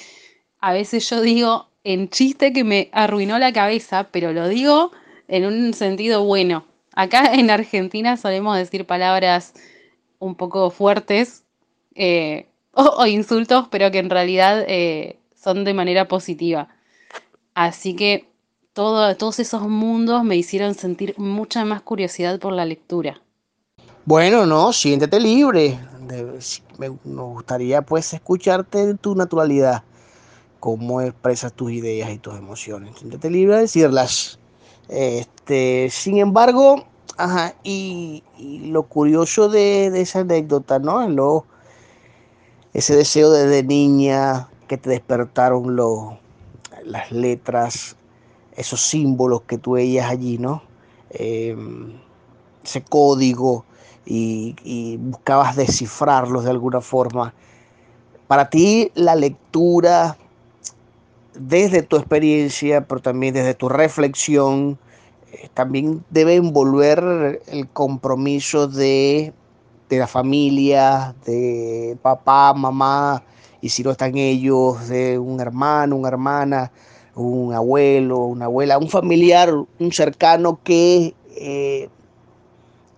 a 0.61 0.73
veces 0.73 1.09
yo 1.09 1.21
digo 1.21 1.69
en 1.85 2.09
chiste 2.09 2.53
que 2.53 2.65
me 2.65 2.91
arruinó 2.93 3.39
la 3.39 3.53
cabeza, 3.53 4.09
pero 4.11 4.33
lo 4.33 4.49
digo 4.49 4.93
en 5.29 5.47
un 5.47 5.73
sentido 5.75 6.25
bueno. 6.25 6.65
Acá 6.95 7.35
en 7.35 7.51
Argentina 7.51 8.17
solemos 8.17 8.57
decir 8.57 8.87
palabras 8.87 9.55
un 10.19 10.35
poco 10.35 10.71
fuertes 10.71 11.45
eh, 11.95 12.47
o, 12.73 13.07
insultos, 13.07 13.69
pero 13.71 13.91
que 13.91 13.99
en 13.99 14.11
realidad 14.11 14.65
eh, 14.69 15.19
son 15.35 15.65
de 15.65 15.75
manera 15.75 16.07
positiva. 16.09 16.69
Así 17.55 17.97
que 17.97 18.29
todos 18.73 19.39
esos 19.39 19.63
mundos 19.63 20.25
me 20.25 20.37
hicieron 20.37 20.75
sentir 20.75 21.15
mucha 21.19 21.65
más 21.65 21.83
curiosidad 21.83 22.39
por 22.39 22.53
la 22.53 22.65
lectura. 22.65 23.21
Bueno, 24.05 24.47
no, 24.47 24.73
siéntete 24.73 25.21
libre. 25.21 25.79
me, 26.79 26.89
nos 27.05 27.29
gustaría 27.35 27.83
pues 27.83 28.13
escucharte 28.15 28.81
en 28.83 28.99
tu 28.99 29.15
naturalidad, 29.15 29.83
cómo 30.61 31.01
expresas 31.01 31.53
tus 31.53 31.73
ideas 31.73 32.11
y 32.11 32.19
tus 32.19 32.37
emociones. 32.39 32.97
Siéntete 32.99 33.31
libre 33.31 33.57
de 33.57 33.63
decirlas. 33.63 34.39
Este, 34.89 35.89
sin 35.91 36.19
embargo, 36.19 36.85
ajá, 37.17 37.55
y, 37.65 38.23
lo 38.39 38.85
curioso 38.85 39.49
de, 39.49 39.87
esa 40.01 40.21
anécdota, 40.21 40.79
¿no? 40.79 41.09
Lo, 41.09 41.47
ese 42.73 42.95
deseo 42.95 43.31
de, 43.31 43.63
niña 43.63 44.49
que 44.69 44.79
te 44.79 44.91
despertaron 44.91 45.77
las 46.85 47.11
letras 47.11 47.97
esos 48.61 48.81
símbolos 48.81 49.43
que 49.43 49.59
tú 49.59 49.73
veías 49.73 50.11
allí, 50.11 50.39
¿no? 50.39 50.63
Em, 51.11 51.95
ese 52.63 52.83
código 52.83 53.65
y, 54.05 54.97
buscabas 54.99 55.57
descifrarlos 55.57 56.45
de 56.45 56.51
alguna 56.51 56.81
forma. 56.81 57.33
Para 58.27 58.51
ti 58.51 58.91
la 58.95 59.15
lectura, 59.15 60.17
desde 61.35 61.83
tu 61.83 61.97
experiencia, 61.97 62.83
pero 62.83 63.01
también 63.01 63.35
desde 63.35 63.55
tu 63.55 63.69
reflexión, 63.69 64.79
eh, 65.33 65.49
también 65.55 66.05
debe 66.11 66.35
envolver 66.35 67.43
el 67.47 67.69
compromiso 67.69 68.67
de, 68.67 69.33
de 69.89 69.99
la 69.99 70.07
familia, 70.07 71.15
de 71.25 71.97
papá, 72.03 72.53
mamá, 72.55 73.23
y 73.61 73.69
si 73.69 73.83
no 73.83 73.91
están 73.91 74.17
ellos, 74.17 74.89
de 74.89 75.19
un 75.19 75.41
hermano, 75.41 75.97
una 75.97 76.09
hermana, 76.09 76.73
un 77.15 77.53
abuelo, 77.53 78.19
una 78.19 78.47
abuela, 78.47 78.79
un 78.79 78.89
familiar, 78.89 79.53
un 79.53 79.93
cercano 79.93 80.59
que, 80.63 81.15
eh, 81.37 81.89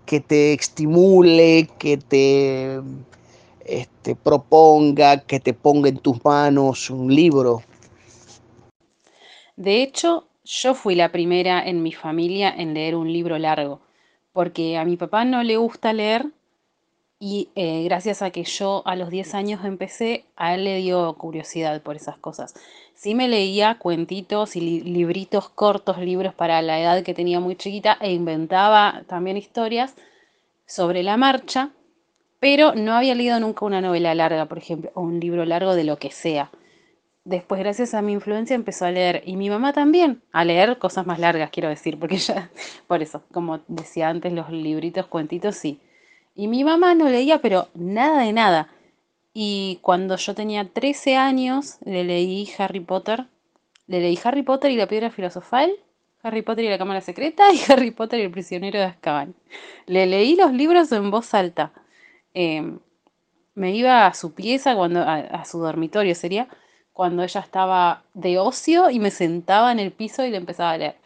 que 0.07 0.21
te 0.21 0.53
estimule, 0.53 1.69
que 1.79 1.97
te 1.97 2.81
este, 3.65 4.15
proponga, 4.15 5.21
que 5.21 5.41
te 5.41 5.55
ponga 5.55 5.89
en 5.89 5.99
tus 5.99 6.25
manos 6.25 6.91
un 6.91 7.15
libro. 7.15 7.63
De 9.57 9.83
hecho, 9.83 10.27
yo 10.45 10.75
fui 10.75 10.95
la 10.95 11.13
primera 11.13 11.63
en 11.65 11.83
mi 11.83 11.93
familia 11.93 12.53
en 12.57 12.75
leer 12.75 12.95
un 12.97 13.13
libro 13.13 13.39
largo, 13.39 13.81
porque 14.33 14.79
a 14.79 14.85
mi 14.85 14.97
papá 14.97 15.25
no 15.25 15.43
le 15.43 15.57
gusta 15.57 15.93
leer 15.93 16.27
y 17.25 17.51
eh, 17.55 17.85
gracias 17.85 18.21
a 18.21 18.31
que 18.31 18.43
yo 18.43 18.83
a 18.85 18.97
los 18.97 19.09
10 19.09 19.35
años 19.35 19.65
empecé, 19.65 20.25
a 20.35 20.55
él 20.55 20.65
le 20.65 20.79
dio 20.79 21.15
curiosidad 21.15 21.81
por 21.81 21.95
esas 21.95 22.19
cosas. 22.19 22.55
Sí 22.95 23.15
me 23.15 23.29
leía 23.29 23.79
cuentitos 23.79 24.57
y 24.57 24.81
libritos 24.81 25.49
cortos, 25.49 25.99
libros 25.99 26.35
para 26.35 26.61
la 26.63 26.81
edad 26.81 27.05
que 27.05 27.15
tenía 27.15 27.39
muy 27.39 27.55
chiquita 27.55 27.97
e 28.01 28.13
inventaba 28.13 29.05
también 29.07 29.37
historias 29.37 29.95
sobre 30.67 31.05
la 31.05 31.17
marcha, 31.17 31.71
pero 32.41 32.75
no 32.75 32.95
había 32.95 33.15
leído 33.15 33.39
nunca 33.39 33.67
una 33.67 33.81
novela 33.81 34.17
larga, 34.17 34.47
por 34.47 34.59
ejemplo, 34.59 34.91
o 34.95 35.03
un 35.03 35.21
libro 35.21 35.45
largo 35.45 35.77
de 35.77 35.85
lo 35.85 35.99
que 35.99 36.11
sea. 36.11 36.51
Después, 37.25 37.61
gracias 37.61 37.95
a 37.95 38.03
mi 38.03 38.13
influencia, 38.13 38.57
empezó 38.57 38.85
a 38.85 38.91
leer, 38.91 39.23
y 39.25 39.37
mi 39.37 39.49
mamá 39.49 39.73
también, 39.73 40.23
a 40.33 40.45
leer 40.45 40.79
cosas 40.79 41.07
más 41.07 41.19
largas, 41.19 41.51
quiero 41.51 41.69
decir, 41.69 41.99
porque 41.99 42.17
ya, 42.17 42.51
por 42.89 43.03
eso, 43.03 43.23
como 43.33 43.61
decía 43.69 44.09
antes, 44.09 44.33
los 44.33 44.51
libritos, 44.51 45.07
cuentitos, 45.07 45.57
sí 45.57 45.81
y 46.35 46.49
mi 46.49 46.65
mamá 46.65 46.95
no 46.95 47.09
leía, 47.09 47.41
pero 47.41 47.69
nada 47.75 48.23
de 48.23 48.33
nada. 48.33 48.69
Y 49.35 49.79
cuando 49.83 50.17
yo 50.17 50.35
tenía 50.35 50.69
13 50.69 51.17
años, 51.17 51.79
le 51.85 52.05
leí 52.05 52.51
Harry 52.59 52.81
Potter. 52.81 53.27
Le 53.87 54.01
leí 54.01 54.19
Harry 54.25 54.43
Potter 54.43 54.71
y 54.71 54.77
la 54.77 54.87
piedra 54.87 55.11
filosofal, 55.11 55.73
Harry 56.23 56.43
Potter 56.43 56.65
y 56.65 56.69
la 56.69 56.79
cámara 56.79 57.01
secreta 57.01 57.53
y 57.53 57.61
Harry 57.71 57.91
Potter 57.91 58.21
y 58.21 58.25
el 58.25 58.31
prisionero 58.31 58.79
de 58.79 58.87
Azkaban. 58.87 59.35
Le 59.87 60.07
leí 60.07 60.37
los 60.37 60.53
libros 60.53 60.91
en 60.93 61.11
voz 61.11 61.35
alta. 61.35 61.73
Em, 62.35 62.79
me 63.55 63.75
iba 63.75 64.07
a 64.07 64.15
su 64.15 64.33
pieza, 64.35 64.75
cuando, 64.75 65.03
a 65.03 65.45
su 65.45 65.59
dormitorio 65.59 66.15
sería, 66.15 66.49
cuando 66.93 67.23
ella 67.23 67.41
estaba 67.41 68.03
de 68.15 68.39
ocio 68.39 68.91
y 68.91 68.99
me 68.99 69.11
sentaba 69.11 69.73
en 69.73 69.79
el 69.79 69.93
piso 69.93 70.25
y 70.25 70.31
le 70.31 70.37
empezaba 70.37 70.73
a 70.73 70.79
leer. 70.79 70.97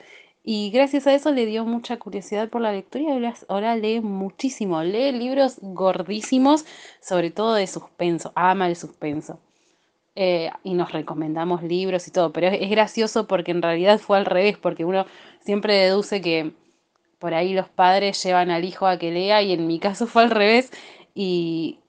Y 0.49 0.71
gracias 0.71 1.09
a 1.09 1.15
eso 1.15 1.33
le 1.33 1.45
dio 1.45 1.65
mucha 1.65 1.99
curiosidad 1.99 2.49
por 2.49 2.61
la 2.61 2.71
lectura 2.71 3.03
y 3.03 3.33
ahora 3.49 3.75
lee 3.75 4.01
muchísimo. 4.01 4.81
Lee 4.85 5.11
libros 5.11 5.59
gordísimos, 5.61 6.65
sobre 7.01 7.33
todo 7.33 7.55
de 7.55 7.67
suspenso. 7.67 8.31
Ama 8.37 8.69
el 8.69 8.77
suspenso. 8.77 9.41
Eh, 10.15 10.51
y 10.63 10.75
nos 10.75 10.93
recomendamos 10.93 11.65
libros 11.65 12.07
y 12.07 12.13
todo. 12.13 12.33
Pero 12.33 12.47
es, 12.47 12.71
gracioso 12.71 13.27
porque 13.27 13.51
en 13.51 13.61
realidad 13.61 13.99
fue 13.99 14.19
al 14.19 14.25
revés, 14.25 14.57
porque 14.57 14.85
uno 14.85 15.05
siempre 15.41 15.75
deduce 15.75 16.21
que 16.21 16.53
por 17.19 17.35
ahí 17.35 17.53
los 17.53 17.69
padres 17.69 18.23
llevan 18.23 18.51
al 18.53 18.65
hijo 18.65 18.87
a 18.87 18.99
que 18.99 19.11
lea 19.11 19.43
y 19.43 19.53
en 19.53 19.67
mi 19.67 19.81
caso 19.81 20.07
fue 20.07 20.23
al 20.23 20.31
revés. 20.31 20.71
Y 21.13 21.81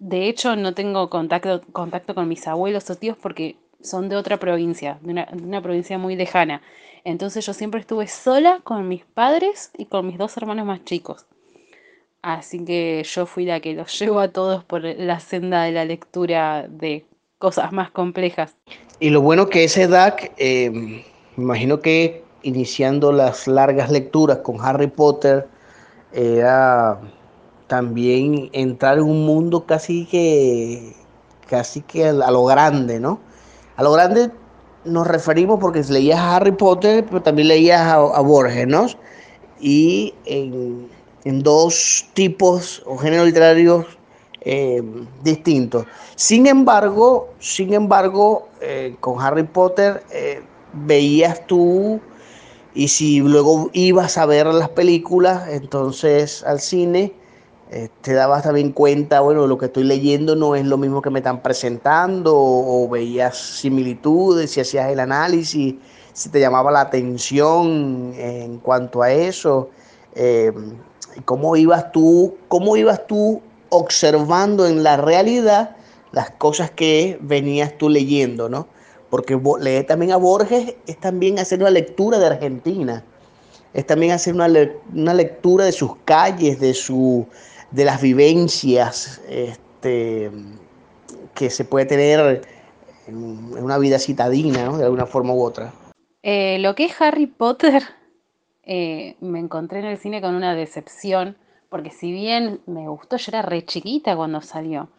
de 0.00 0.28
hecho 0.28 0.56
no 0.56 0.74
tengo 0.74 1.08
contacto, 1.10 1.60
contacto 1.72 2.14
con 2.14 2.26
mis 2.26 2.48
abuelos 2.48 2.88
o 2.90 2.96
tíos 2.96 3.16
porque 3.20 3.56
son 3.82 4.08
de 4.08 4.16
otra 4.16 4.38
provincia, 4.38 4.98
de 5.02 5.12
una, 5.12 5.62
provincia 5.62 5.98
muy 5.98 6.16
lejana. 6.16 6.62
Entonces 7.04 7.46
yo 7.46 7.54
siempre 7.54 7.80
estuve 7.80 8.08
sola 8.08 8.60
con 8.64 8.88
mis 8.88 9.04
padres 9.04 9.70
y 9.76 9.86
con 9.86 10.06
mis 10.06 10.18
dos 10.18 10.36
hermanos 10.36 10.66
más 10.66 10.84
chicos. 10.84 11.26
Así 12.22 12.64
que 12.64 13.02
yo 13.04 13.26
fui 13.26 13.44
la 13.44 13.60
que 13.60 13.74
los 13.74 13.98
llevo 14.00 14.20
a 14.20 14.28
todos 14.28 14.64
por 14.64 14.82
la 14.82 15.20
senda 15.20 15.62
de 15.62 15.72
la 15.72 15.84
lectura 15.84 16.66
de 16.68 17.04
cosas 17.38 17.72
más 17.72 17.90
complejas. 17.90 18.54
Y 19.00 19.10
lo 19.10 19.20
bueno 19.20 19.48
que 19.48 19.64
esa 19.64 19.82
edad, 19.82 20.16
eh, 20.36 20.70
me 21.36 21.44
imagino 21.44 21.80
que 21.80 22.22
iniciando 22.42 23.12
las 23.12 23.46
largas 23.46 23.90
lecturas 23.90 24.38
con 24.38 24.60
Harry 24.60 24.88
Potter, 24.88 25.46
era 26.12 27.00
también 27.70 28.50
entrar 28.52 28.98
en 28.98 29.04
un 29.04 29.24
mundo 29.24 29.64
casi 29.64 30.04
que, 30.04 30.92
casi 31.48 31.82
que 31.82 32.08
a 32.08 32.30
lo 32.32 32.44
grande, 32.44 32.98
¿no? 32.98 33.20
A 33.76 33.84
lo 33.84 33.92
grande 33.92 34.32
nos 34.84 35.06
referimos 35.06 35.60
porque 35.60 35.80
leías 35.88 36.18
a 36.18 36.34
Harry 36.34 36.50
Potter, 36.50 37.06
pero 37.06 37.22
también 37.22 37.46
leías 37.46 37.80
a, 37.80 38.20
Borges, 38.22 38.66
¿no? 38.66 38.88
Y 39.60 40.14
en, 40.24 40.88
en, 41.22 41.42
dos 41.44 42.08
tipos 42.12 42.82
o 42.86 42.98
géneros 42.98 43.26
literarios 43.26 43.86
eh, 44.40 44.82
distintos. 45.22 45.86
Sin 46.16 46.48
embargo, 46.48 47.28
sin 47.38 47.72
embargo, 47.72 48.48
eh, 48.60 48.96
con 48.98 49.20
Harry 49.20 49.44
Potter 49.44 50.02
eh, 50.10 50.42
veías 50.72 51.46
tú, 51.46 52.00
y 52.74 52.88
si 52.88 53.20
luego 53.20 53.70
ibas 53.74 54.18
a 54.18 54.26
ver 54.26 54.48
las 54.48 54.70
películas, 54.70 55.48
entonces 55.50 56.42
al 56.42 56.58
cine, 56.58 57.12
eh, 57.72 57.88
te 58.00 58.14
dabas 58.14 58.42
también 58.42 58.72
cuenta, 58.72 59.20
bueno, 59.20 59.46
lo 59.46 59.56
que 59.56 59.66
estoy 59.66 59.84
leyendo 59.84 60.34
no 60.34 60.56
es 60.56 60.64
lo 60.64 60.76
mismo 60.76 61.00
que 61.00 61.10
me 61.10 61.20
están 61.20 61.40
presentando, 61.40 62.34
o, 62.36 62.88
veías 62.88 63.38
similitudes, 63.38 64.50
si 64.50 64.60
hacías 64.60 64.90
el 64.90 64.98
análisis, 64.98 65.76
si 66.12 66.28
te 66.30 66.40
llamaba 66.40 66.72
la 66.72 66.80
atención 66.80 68.12
en 68.16 68.58
cuanto 68.58 69.02
a 69.02 69.12
eso, 69.12 69.70
eh, 70.16 70.50
cómo 71.24 71.54
ibas 71.54 71.92
tú, 71.92 72.34
cómo 72.48 72.76
ibas 72.76 73.06
tú 73.06 73.40
observando 73.68 74.66
en 74.66 74.82
la 74.82 74.96
realidad 74.96 75.76
las 76.10 76.32
cosas 76.32 76.72
que 76.72 77.18
venías 77.20 77.78
tú 77.78 77.88
leyendo, 77.88 78.48
¿no? 78.48 78.66
Porque 79.10 79.40
leer 79.60 79.86
también 79.86 80.10
a 80.10 80.16
Borges 80.16 80.74
es 80.88 80.98
también 80.98 81.38
hacer 81.38 81.60
una 81.60 81.70
lectura 81.70 82.18
de 82.18 82.26
Argentina, 82.26 83.04
es 83.72 83.86
también 83.86 84.10
hacer 84.10 84.34
una, 84.34 84.48
una 84.92 85.14
lectura 85.14 85.64
de 85.64 85.72
sus 85.72 85.92
calles, 86.04 86.58
de, 86.58 86.74
su, 86.74 87.26
de 87.70 87.84
las 87.84 88.00
vivencias 88.00 89.20
este, 89.28 90.30
que 91.34 91.50
se 91.50 91.64
puede 91.64 91.86
tener 91.86 92.42
en, 93.06 93.16
una 93.16 93.78
vida 93.78 93.98
citadina, 93.98 94.76
de 94.76 94.84
alguna 94.84 95.06
forma 95.06 95.32
u 95.32 95.42
otra. 95.42 95.72
Eh, 96.22 96.58
lo 96.60 96.74
que 96.74 96.84
es 96.84 97.00
Harry 97.00 97.26
Potter, 97.26 97.82
eh, 98.62 99.16
me 99.20 99.38
encontré 99.38 99.80
en 99.80 99.86
el 99.86 99.98
cine 99.98 100.20
con 100.20 100.34
una 100.34 100.54
decepción, 100.54 101.36
porque 101.68 101.90
si 101.90 102.12
bien 102.12 102.60
me 102.66 102.88
gustó, 102.88 103.16
yo 103.16 103.30
era 103.30 103.42
re 103.42 103.64
chiquita 103.64 104.16
cuando 104.16 104.40
salió, 104.40 104.90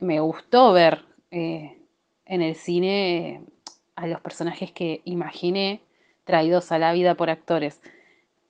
me 0.00 0.20
gustó 0.20 0.72
ver 0.72 1.04
eh, 1.30 1.78
en 2.26 2.42
el 2.42 2.54
cine 2.54 3.42
a 3.96 4.06
los 4.06 4.20
personajes 4.20 4.72
que 4.72 5.00
imaginé 5.04 5.80
traídos 6.24 6.72
a 6.72 6.78
la 6.78 6.92
vida 6.92 7.14
por 7.14 7.30
actores 7.30 7.80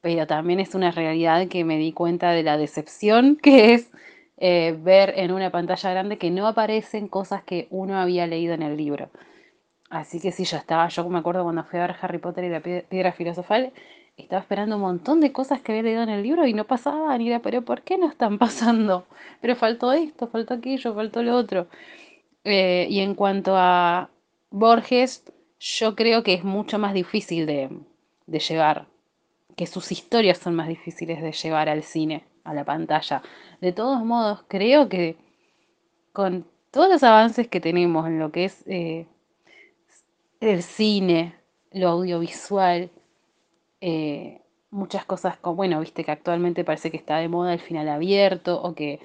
pero 0.03 0.27
también 0.27 0.61
es 0.61 0.75
una 0.75 0.91
realidad 0.91 1.49
que 1.49 1.65
me 1.65 1.79
di 1.79 1.93
cuenta 1.93 2.33
de 2.33 2.43
la 2.43 2.59
decepción 2.59 3.37
que 3.43 3.75
es 3.75 3.91
eh, 4.37 4.77
ver 4.79 5.15
en 5.17 5.33
una 5.33 5.51
pantalla 5.51 5.91
grande 5.93 6.19
que 6.19 6.31
no 6.31 6.47
aparecen 6.47 7.09
cosas 7.09 7.43
que 7.45 7.69
uno 7.71 7.99
había 7.99 8.27
leído 8.27 8.55
en 8.55 8.63
el 8.63 8.77
libro. 8.77 9.09
Así 9.91 10.21
que 10.21 10.33
sí, 10.33 10.45
yo 10.45 10.57
estaba, 10.57 10.89
yo 10.89 11.09
me 11.09 11.19
acuerdo 11.19 11.45
cuando 11.45 11.65
fui 11.65 11.79
a 11.79 11.87
ver 11.87 11.97
Harry 12.01 12.19
Potter 12.19 12.45
y 12.45 12.49
la 12.49 12.61
piedra 12.61 13.13
filosofal, 13.13 13.73
estaba 14.17 14.41
esperando 14.41 14.77
un 14.77 14.83
montón 14.83 15.21
de 15.21 15.33
cosas 15.33 15.61
que 15.61 15.73
había 15.73 15.83
leído 15.83 16.03
en 16.03 16.09
el 16.09 16.23
libro 16.23 16.47
y 16.47 16.55
no 16.55 16.67
pasaban, 16.67 17.21
y 17.21 17.29
era, 17.29 17.41
pero 17.41 17.63
¿por 17.63 17.83
qué 17.83 17.99
no 17.99 18.09
están 18.09 18.39
pasando? 18.45 19.07
Pero 19.41 19.55
faltó 19.57 19.93
esto, 19.93 20.29
faltó 20.29 20.55
aquello, 20.55 20.95
faltó 20.95 21.23
lo 21.23 21.37
otro. 21.37 21.69
Eh, 22.45 22.87
y 22.91 23.01
en 23.01 23.15
cuanto 23.15 23.55
a 23.57 24.11
Borges, 24.51 25.25
yo 25.61 25.95
creo 25.95 26.23
que 26.23 26.35
es 26.35 26.45
mucho 26.45 26.79
más 26.79 26.95
difícil 26.95 27.47
de, 27.47 27.71
de 28.27 28.39
llevar 28.41 28.87
que 29.57 29.67
sus 29.67 29.93
historias 29.93 30.39
son 30.39 30.55
más 30.55 30.69
difíciles 30.69 31.23
de 31.23 31.33
llevar 31.33 31.69
al 31.69 31.83
cine, 31.83 32.25
a 32.45 32.55
la 32.55 32.65
pantalla. 32.65 33.23
De 33.61 33.73
todos 33.73 34.05
modos, 34.05 34.45
creo 34.49 34.89
que 34.89 35.17
con 36.13 36.47
todos 36.71 36.89
los 36.89 37.03
avances 37.03 37.49
que 37.49 37.61
tenemos 37.61 38.07
en 38.07 38.19
lo 38.19 38.33
que 38.33 38.47
es 38.47 38.63
eh, 38.67 39.07
el 40.41 40.63
cine, 40.63 41.35
lo 41.73 41.89
audiovisual, 41.89 42.91
eh, 43.81 44.41
muchas 44.71 45.05
cosas 45.05 45.37
como, 45.37 45.57
bueno, 45.57 45.81
viste 45.81 46.05
que 46.05 46.11
actualmente 46.11 46.65
parece 46.65 46.91
que 46.91 46.97
está 46.97 47.19
de 47.19 47.29
moda 47.29 47.53
el 47.53 47.61
final 47.61 47.89
abierto 47.89 48.61
o 48.63 48.75
que 48.75 49.01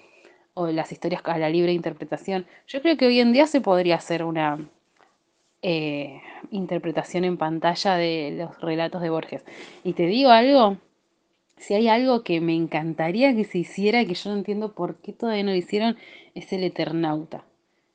o 0.53 0.67
las 0.67 0.91
historias 0.91 1.21
a 1.25 1.37
la 1.37 1.49
libre 1.49 1.71
interpretación. 1.71 2.47
Yo 2.65 2.81
creo 2.81 2.97
que 2.97 3.05
hoy 3.05 3.19
en 3.19 3.31
día 3.31 3.45
se 3.45 3.61
podría 3.61 3.95
hacer 3.95 4.23
una 4.23 4.57
eh, 5.61 6.21
interpretación 6.51 7.23
en 7.23 7.37
pantalla 7.37 7.95
de 7.95 8.35
los 8.37 8.61
relatos 8.61 9.01
de 9.01 9.09
Borges. 9.09 9.43
Y 9.83 9.93
te 9.93 10.05
digo 10.05 10.29
algo, 10.29 10.77
si 11.57 11.73
hay 11.73 11.87
algo 11.87 12.23
que 12.23 12.39
me 12.41 12.55
encantaría 12.55 13.35
que 13.35 13.43
se 13.43 13.59
hiciera, 13.59 14.05
que 14.05 14.13
yo 14.13 14.29
no 14.29 14.37
entiendo 14.37 14.73
por 14.73 14.97
qué 14.97 15.13
todavía 15.13 15.43
no 15.43 15.51
lo 15.51 15.57
hicieron, 15.57 15.97
es 16.35 16.53
el 16.53 16.63
Eternauta. 16.63 17.43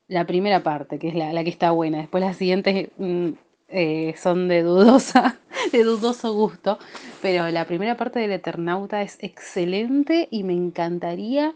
La 0.07 0.25
primera 0.25 0.63
parte, 0.63 0.99
que 0.99 1.07
es 1.07 1.15
la, 1.15 1.31
la 1.31 1.43
que 1.43 1.49
está 1.49 1.71
buena. 1.71 1.99
Después 1.99 2.23
las 2.23 2.37
siguientes 2.37 2.89
mm, 2.97 3.29
eh, 3.69 4.13
son 4.17 4.49
de 4.49 4.61
dudosa, 4.61 5.39
de 5.71 5.83
dudoso 5.83 6.33
gusto. 6.33 6.77
Pero 7.21 7.49
la 7.49 7.65
primera 7.65 7.95
parte 7.95 8.19
del 8.19 8.31
Eternauta 8.31 9.01
es 9.01 9.17
excelente 9.21 10.27
y 10.29 10.43
me 10.43 10.53
encantaría 10.53 11.53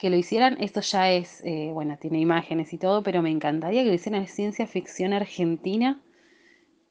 que 0.00 0.08
lo 0.08 0.16
hicieran, 0.16 0.56
esto 0.60 0.80
ya 0.80 1.12
es, 1.12 1.42
eh, 1.44 1.70
bueno, 1.74 1.98
tiene 2.00 2.18
imágenes 2.18 2.72
y 2.72 2.78
todo, 2.78 3.02
pero 3.02 3.20
me 3.20 3.30
encantaría 3.30 3.82
que 3.82 3.90
lo 3.90 3.94
hicieran 3.94 4.22
en 4.22 4.28
ciencia 4.28 4.66
ficción 4.66 5.12
argentina 5.12 6.00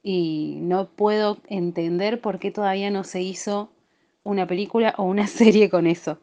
y 0.04 0.60
no 0.62 0.89
puedo 0.89 1.39
entender 1.48 2.22
por 2.22 2.38
qué 2.38 2.52
todavía 2.52 2.91
no 2.91 3.04
se 3.04 3.24
hizo 3.24 3.72
una 4.24 4.45
película 4.45 4.93
o 4.98 5.06
una 5.06 5.26
serie 5.41 5.72
con 5.72 5.88
eso. 5.88 6.19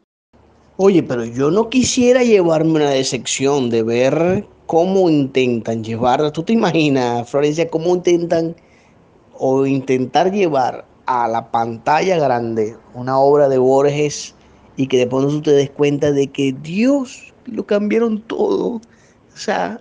Oye, 0.76 1.02
pero 1.02 1.24
yo 1.24 1.50
no 1.50 1.70
quisiera 1.70 2.22
llevarme 2.22 2.76
una 2.76 2.90
decepción 2.90 3.68
de 3.68 3.82
ver 3.82 4.46
cómo 4.66 5.10
intentan 5.10 5.82
llevar, 5.82 6.30
tú 6.30 6.44
te 6.44 6.52
imaginas, 6.52 7.28
Florencia, 7.28 7.68
cómo 7.68 7.96
intentan 7.96 8.54
o 9.32 9.66
intentar 9.66 10.30
llevar 10.30 10.84
a 11.06 11.26
la 11.26 11.50
pantalla 11.50 12.16
grande 12.16 12.76
una 12.94 13.18
obra 13.18 13.48
de 13.48 13.58
Borges 13.58 14.35
y 14.76 14.86
que 14.88 14.98
de 14.98 15.06
pronto 15.06 15.42
te 15.42 15.52
des 15.52 15.70
cuenta 15.70 16.12
de 16.12 16.28
que 16.28 16.52
Dios 16.52 17.34
lo 17.46 17.66
cambiaron 17.66 18.20
todo. 18.20 18.80
O 19.34 19.38
sea, 19.38 19.80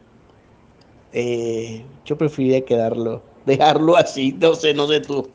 eh, 1.12 1.84
yo 2.06 2.18
preferiría 2.18 2.64
quedarlo, 2.66 3.24
dejarlo 3.46 3.96
así, 3.96 4.34
no 4.34 4.56
sé, 4.56 4.74
no 4.74 4.88
sé 4.88 5.02
tú. 5.02 5.30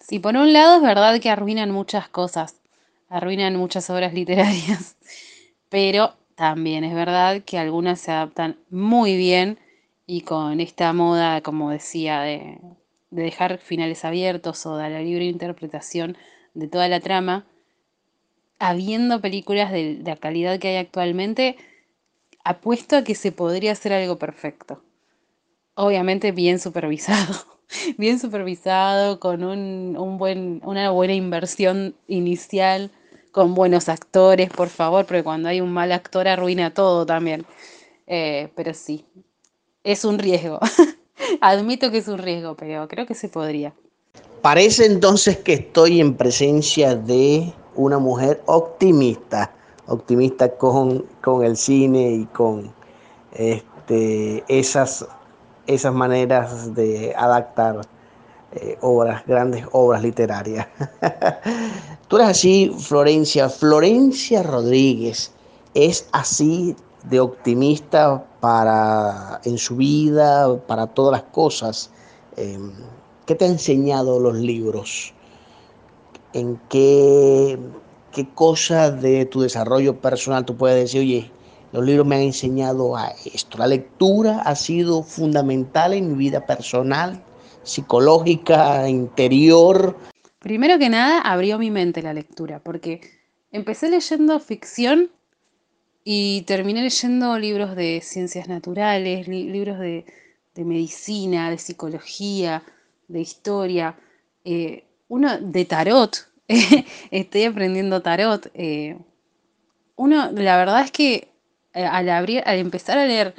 sí, 0.00 0.18
por 0.18 0.36
un 0.36 0.52
lado 0.52 0.76
es 0.76 0.82
verdad 0.82 1.20
que 1.20 1.30
arruinan 1.30 1.70
muchas 1.70 2.08
cosas, 2.08 2.56
arruinan 3.08 3.56
muchas 3.56 3.88
obras 3.90 4.14
literarias, 4.14 4.96
pero 5.68 6.14
también 6.34 6.84
es 6.84 6.94
verdad 6.94 7.42
que 7.44 7.58
algunas 7.58 8.00
se 8.00 8.12
adaptan 8.12 8.56
muy 8.70 9.16
bien 9.16 9.58
y 10.06 10.22
con 10.22 10.60
esta 10.60 10.92
moda, 10.92 11.40
como 11.42 11.70
decía, 11.70 12.20
de, 12.22 12.58
de 13.10 13.22
dejar 13.22 13.58
finales 13.58 14.04
abiertos 14.04 14.64
o 14.66 14.76
de 14.76 14.90
la 14.90 15.00
libre 15.00 15.24
interpretación 15.26 16.16
de 16.54 16.68
toda 16.68 16.88
la 16.88 17.00
trama, 17.00 17.44
habiendo 18.60 19.20
películas 19.20 19.72
de, 19.72 19.98
la 20.04 20.14
calidad 20.16 20.60
que 20.60 20.68
hay 20.68 20.76
actualmente, 20.76 21.56
apuesto 22.44 22.96
a 22.96 23.02
que 23.02 23.16
se 23.16 23.32
podría 23.32 23.72
hacer 23.72 23.92
algo 23.92 24.18
perfecto. 24.18 24.82
Obviamente 25.74 26.30
bien 26.30 26.60
supervisado, 26.60 27.34
bien 27.98 28.20
supervisado, 28.20 29.18
con 29.18 29.42
un, 29.42 29.96
un 29.98 30.18
buen, 30.18 30.60
una 30.64 30.90
buena 30.90 31.14
inversión 31.14 31.96
inicial, 32.06 32.90
con 33.32 33.54
buenos 33.54 33.88
actores, 33.88 34.50
por 34.50 34.68
favor, 34.68 35.06
porque 35.06 35.24
cuando 35.24 35.48
hay 35.48 35.60
un 35.60 35.72
mal 35.72 35.90
actor 35.90 36.28
arruina 36.28 36.74
todo 36.74 37.06
también. 37.06 37.46
Eh, 38.06 38.48
pero 38.54 38.74
sí, 38.74 39.06
es 39.84 40.04
un 40.04 40.18
riesgo. 40.18 40.60
Admito 41.40 41.90
que 41.90 41.98
es 41.98 42.08
un 42.08 42.18
riesgo, 42.18 42.56
pero 42.56 42.88
creo 42.88 43.06
que 43.06 43.14
se 43.14 43.28
podría. 43.28 43.72
Parece 44.42 44.86
entonces 44.86 45.38
que 45.38 45.54
estoy 45.54 46.00
en 46.00 46.16
presencia 46.16 46.94
de 46.94 47.52
una 47.80 47.98
mujer 47.98 48.42
optimista, 48.46 49.50
optimista 49.86 50.48
con, 50.56 51.04
con 51.22 51.44
el 51.44 51.56
cine 51.56 52.12
y 52.12 52.24
con 52.26 52.72
este, 53.32 54.44
esas, 54.48 55.06
esas 55.66 55.94
maneras 55.94 56.74
de 56.74 57.14
adaptar 57.16 57.80
eh, 58.52 58.76
obras, 58.80 59.24
grandes 59.26 59.64
obras 59.72 60.02
literarias. 60.02 60.66
Tú 62.08 62.16
eres 62.16 62.28
así, 62.28 62.74
Florencia. 62.78 63.48
Florencia 63.48 64.42
Rodríguez 64.42 65.32
es 65.74 66.08
así 66.12 66.76
de 67.04 67.20
optimista 67.20 68.24
para 68.40 69.40
en 69.44 69.56
su 69.56 69.76
vida, 69.76 70.56
para 70.66 70.86
todas 70.88 71.12
las 71.12 71.30
cosas. 71.32 71.90
Em, 72.36 72.72
¿Qué 73.26 73.34
te 73.36 73.44
han 73.44 73.52
enseñado 73.52 74.18
los 74.18 74.34
libros? 74.34 75.14
¿En 76.32 76.60
qué, 76.68 77.58
qué 78.12 78.28
cosas 78.28 79.02
de 79.02 79.26
tu 79.26 79.40
desarrollo 79.40 80.00
personal 80.00 80.44
tú 80.44 80.56
puedes 80.56 80.78
decir, 80.78 81.00
oye, 81.00 81.30
los 81.72 81.84
libros 81.84 82.06
me 82.06 82.16
han 82.16 82.22
enseñado 82.22 82.96
a 82.96 83.12
esto? 83.32 83.58
La 83.58 83.66
lectura 83.66 84.40
ha 84.40 84.54
sido 84.54 85.02
fundamental 85.02 85.92
en 85.92 86.12
mi 86.12 86.14
vida 86.14 86.46
personal, 86.46 87.22
psicológica, 87.62 88.88
interior. 88.88 89.96
Primero 90.38 90.78
que 90.78 90.88
nada, 90.88 91.20
abrió 91.20 91.58
mi 91.58 91.70
mente 91.70 92.02
la 92.02 92.14
lectura, 92.14 92.60
porque 92.60 93.00
empecé 93.52 93.90
leyendo 93.90 94.38
ficción 94.40 95.10
y 96.04 96.42
terminé 96.42 96.82
leyendo 96.82 97.38
libros 97.38 97.76
de 97.76 98.00
ciencias 98.02 98.48
naturales, 98.48 99.28
libros 99.28 99.78
de, 99.78 100.04
medicina, 100.56 101.50
de 101.50 101.58
psicología, 101.58 102.62
de 103.08 103.20
historia, 103.20 103.96
eh, 104.44 104.84
uno 105.10 105.38
de 105.38 105.64
tarot. 105.66 106.16
Estoy 107.10 107.44
aprendiendo 107.44 108.00
tarot. 108.00 108.50
Eh, 108.54 108.96
uno, 109.96 110.30
la 110.32 110.56
verdad 110.56 110.82
es 110.82 110.92
que 110.92 111.28
eh, 111.74 111.84
al, 111.84 112.08
abrir, 112.08 112.42
al 112.46 112.58
empezar 112.58 112.96
a 112.96 113.06
leer 113.06 113.34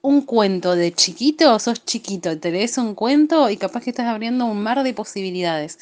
un 0.00 0.22
cuento 0.22 0.74
de 0.74 0.92
chiquito, 0.92 1.58
sos 1.58 1.84
chiquito, 1.84 2.38
te 2.38 2.50
lees 2.50 2.78
un 2.78 2.94
cuento 2.94 3.50
y 3.50 3.58
capaz 3.58 3.82
que 3.82 3.90
estás 3.90 4.06
abriendo 4.06 4.46
un 4.46 4.62
mar 4.62 4.82
de 4.82 4.94
posibilidades. 4.94 5.78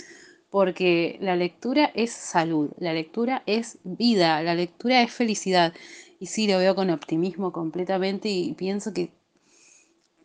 Porque 0.50 1.18
la 1.20 1.36
lectura 1.36 1.92
es 1.94 2.10
salud, 2.10 2.70
la 2.78 2.94
lectura 2.94 3.42
es 3.44 3.76
vida, 3.84 4.42
la 4.42 4.54
lectura 4.54 5.02
es 5.02 5.12
felicidad. 5.12 5.74
Y 6.18 6.26
sí, 6.26 6.48
lo 6.48 6.58
veo 6.58 6.74
con 6.74 6.88
optimismo 6.88 7.52
completamente 7.52 8.30
y 8.30 8.54
pienso 8.54 8.94
que 8.94 9.10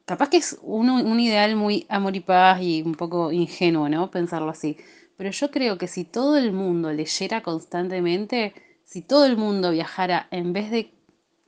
capaz 0.06 0.30
que 0.30 0.38
es 0.38 0.58
un, 0.62 1.20
ideal 1.20 1.56
muy 1.56 1.86
amor 1.90 2.16
y 2.16 2.20
paz 2.20 2.62
y 2.62 2.82
un 2.82 2.96
poco 2.96 3.32
ingenuo, 3.32 3.90
¿no? 3.90 4.12
Pensarlo 4.12 4.50
así. 4.50 4.78
Pero 5.18 5.32
yo 5.32 5.52
creo 5.52 5.78
que 5.78 5.88
si 5.88 6.04
todo 6.04 6.38
el 6.38 6.52
mundo 6.52 6.92
leyera 6.92 7.42
constantemente, 7.42 8.54
si 8.84 9.02
todo 9.02 9.26
el 9.26 9.38
mundo 9.38 9.72
viajara 9.72 10.28
en 10.32 10.54
vez 10.54 10.72
de 10.72 10.92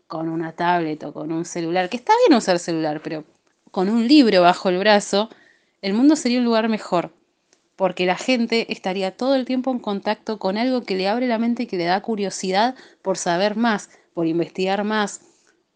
con 0.08 0.30
una 0.30 0.52
tablet 0.54 1.04
o 1.04 1.14
con 1.14 1.32
un 1.32 1.46
celular, 1.46 1.90
que 1.90 1.98
está 1.98 2.14
bien 2.28 2.38
usar 2.38 2.60
celular, 2.60 3.02
pero 3.04 3.24
con 3.72 3.90
un 3.90 4.08
libro 4.08 4.42
bajo 4.42 4.70
el 4.70 4.78
brazo, 4.78 5.30
el 5.82 5.94
mundo 5.94 6.16
sería 6.16 6.40
un 6.40 6.46
lugar 6.46 6.70
mejor, 6.70 7.12
porque 7.76 8.06
la 8.06 8.16
gente 8.16 8.72
estaría 8.72 9.18
todo 9.18 9.36
el 9.36 9.46
tiempo 9.46 9.72
en 9.72 9.80
contacto 9.80 10.40
con 10.40 10.58
algo 10.58 10.84
que 10.84 10.96
le 10.96 11.08
abre 11.08 11.28
la 11.28 11.40
mente 11.40 11.64
y 11.64 11.68
que 11.68 11.78
le 11.78 11.86
da 11.86 12.02
curiosidad 12.02 12.76
por 13.02 13.18
saber 13.18 13.58
más, 13.58 13.90
por 14.14 14.28
investigar 14.28 14.84
más, 14.84 15.22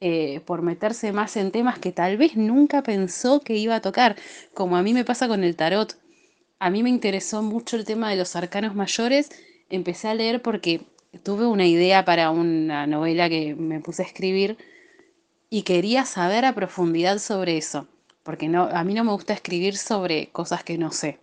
eh, 0.01 0.41
por 0.45 0.61
meterse 0.61 1.11
más 1.11 1.35
en 1.37 1.51
temas 1.51 1.79
que 1.79 1.91
tal 1.91 2.17
vez 2.17 2.37
nunca 2.37 2.83
pensó 2.83 3.41
que 3.41 3.57
iba 3.57 3.75
a 3.75 3.81
tocar, 3.81 4.15
como 4.53 4.77
a 4.77 4.83
mí 4.83 4.93
me 4.93 5.05
pasa 5.05 5.27
con 5.27 5.43
el 5.43 5.55
tarot. 5.55 5.97
A 6.59 6.69
mí 6.69 6.83
me 6.83 6.89
interesó 6.89 7.41
mucho 7.41 7.75
el 7.77 7.85
tema 7.85 8.09
de 8.09 8.17
los 8.17 8.35
arcanos 8.35 8.75
mayores, 8.75 9.29
empecé 9.69 10.07
a 10.07 10.13
leer 10.13 10.41
porque 10.41 10.81
tuve 11.23 11.45
una 11.45 11.65
idea 11.65 12.05
para 12.05 12.31
una 12.31 12.85
novela 12.87 13.29
que 13.29 13.55
me 13.55 13.79
puse 13.79 14.03
a 14.03 14.05
escribir 14.05 14.57
y 15.49 15.63
quería 15.63 16.05
saber 16.05 16.45
a 16.45 16.53
profundidad 16.53 17.17
sobre 17.17 17.57
eso, 17.57 17.87
porque 18.23 18.47
no, 18.47 18.63
a 18.63 18.83
mí 18.83 18.93
no 18.93 19.03
me 19.03 19.11
gusta 19.11 19.33
escribir 19.33 19.77
sobre 19.77 20.29
cosas 20.29 20.63
que 20.63 20.77
no 20.77 20.91
sé. 20.91 21.19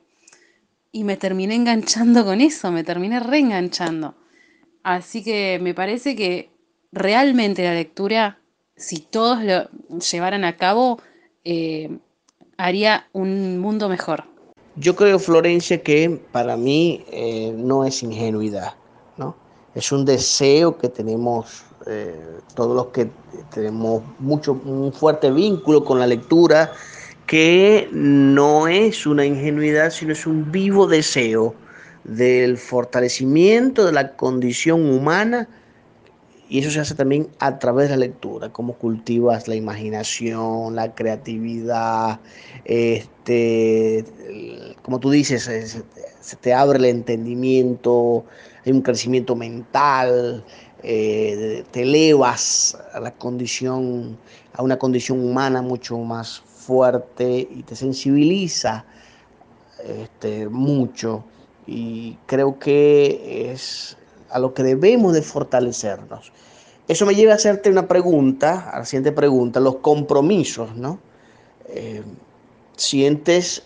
Y 0.93 1.05
me 1.05 1.17
terminé 1.17 1.55
enganchando 1.55 2.25
con 2.25 2.41
eso, 2.41 2.73
me 2.73 2.85
terminé 2.85 3.21
reenganchando. 3.21 4.15
Así 4.83 5.23
que 5.23 5.59
me 5.61 5.75
parece 5.75 6.17
que 6.17 6.51
realmente 6.93 7.63
la 7.65 7.75
lectura, 7.75 8.39
si 8.77 8.99
todos 8.99 9.43
lo 9.43 9.69
llevaran 9.99 10.45
a 10.45 10.57
cabo, 10.57 11.01
eh, 11.45 11.99
haría 12.57 13.09
un 13.13 13.59
mundo 13.59 13.89
mejor. 13.89 14.25
Yo 14.77 14.95
creo, 14.95 15.19
Florencia, 15.19 15.83
que 15.83 16.21
para 16.33 16.57
mí 16.57 17.05
eh, 17.11 17.55
no 17.57 17.85
es 17.85 18.03
ingenuidad, 18.03 18.75
¿no? 19.17 19.35
Es 19.75 19.91
un 19.91 20.05
deseo 20.05 20.77
que 20.77 20.89
tenemos 20.89 21.65
eh, 21.87 22.41
todos 22.55 22.77
los 22.77 22.87
que 22.89 23.11
tenemos 23.53 24.03
mucho, 24.19 24.53
un 24.53 24.93
fuerte 24.93 25.31
vínculo 25.31 25.85
con 25.85 25.99
la 25.99 26.07
lectura, 26.07 26.73
que 27.27 27.89
no 27.93 28.69
es 28.69 29.07
una 29.07 29.25
ingenuidad, 29.25 29.91
sino 29.91 30.13
es 30.13 30.27
un 30.27 30.53
vivo 30.53 30.87
deseo 30.87 31.55
del 32.05 32.59
fortalecimiento 32.59 33.85
de 33.85 33.93
la 33.93 34.15
condición 34.15 34.89
humana 34.91 35.49
y 36.49 36.61
eso 36.61 36.71
se 36.71 36.81
hace 36.81 36.95
también 36.95 37.29
a 37.39 37.59
través 37.59 37.89
de 37.89 37.97
la 37.97 38.07
lectura, 38.07 38.53
cómo 38.53 38.75
cultivas 38.75 39.49
la 39.49 39.57
imaginación, 39.57 40.77
la 40.77 40.95
creatividad, 40.95 42.21
este, 42.65 44.05
como 44.83 45.01
tú 45.01 45.11
dices, 45.11 45.85
se 46.21 46.37
te 46.37 46.55
abre 46.55 46.79
el 46.79 46.85
entendimiento, 46.85 48.25
hay 48.65 48.73
un 48.73 48.83
crecimiento 48.83 49.35
mental, 49.35 50.45
eh, 50.83 51.65
te 51.71 51.83
elevas 51.83 52.77
a 52.93 53.01
la 53.01 53.13
condición, 53.13 54.17
a 54.53 54.63
una 54.63 54.79
condición 54.79 55.25
humana 55.25 55.63
mucho 55.63 55.99
más 55.99 56.41
fuerte 56.41 57.49
y 57.51 57.63
te 57.65 57.75
sensibiliza 57.75 58.85
este, 59.85 60.49
mucho. 60.49 61.25
Y 61.67 62.17
creo 62.27 62.59
que 62.59 63.51
es 63.53 63.97
a 64.31 64.39
lo 64.39 64.55
que 64.55 64.63
debemos 64.63 65.13
de 65.13 65.23
fortalecernos. 65.23 66.33
Eso 66.89 67.05
me 67.07 67.15
lleva 67.15 67.33
a 67.33 67.37
hacerte 67.37 67.71
una 67.71 67.89
pregunta, 67.89 68.71
a 68.71 68.79
la 68.79 68.85
siguiente 68.85 69.13
pregunta, 69.13 69.59
los 69.61 69.77
compromisos, 69.77 70.77
¿no? 70.77 71.01
Eh, 71.69 72.03
¿Sientes 72.77 73.65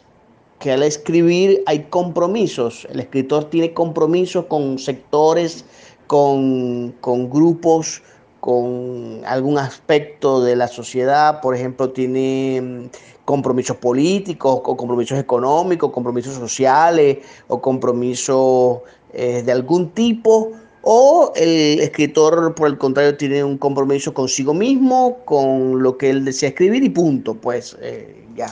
que 0.60 0.70
al 0.70 0.82
escribir 0.82 1.62
hay 1.66 1.84
compromisos. 1.84 2.86
El 2.90 3.00
escritor 3.00 3.44
tiene 3.46 3.72
compromisos 3.72 4.44
con 4.44 4.78
sectores, 4.78 5.64
con, 6.06 6.94
grupos, 7.30 8.02
con 8.40 9.22
algún 9.26 9.58
aspecto 9.58 10.42
de 10.42 10.56
la 10.56 10.68
sociedad, 10.68 11.40
por 11.40 11.54
ejemplo, 11.56 11.90
tiene 11.90 12.60
mm, 12.60 12.90
compromisos 13.24 13.76
políticos, 13.78 14.60
o 14.62 14.76
compromisos 14.76 15.18
económicos, 15.18 15.90
compromisos 15.90 16.34
sociales, 16.34 17.18
o 17.48 17.60
compromisos 17.60 18.80
eh, 19.12 19.42
de 19.42 19.52
algún 19.52 19.90
tipo, 19.90 20.52
o 20.82 21.32
el 21.36 21.80
escritor, 21.80 22.54
por 22.54 22.68
el 22.68 22.78
contrario, 22.78 23.16
tiene 23.16 23.44
un 23.44 23.58
compromiso 23.58 24.14
consigo 24.14 24.54
mismo, 24.54 25.18
con 25.24 25.82
lo 25.82 25.98
que 25.98 26.10
él 26.10 26.24
desea 26.24 26.50
escribir 26.50 26.82
y 26.82 26.88
punto, 26.88 27.34
pues 27.34 27.76
eh, 27.80 28.26
ya. 28.34 28.48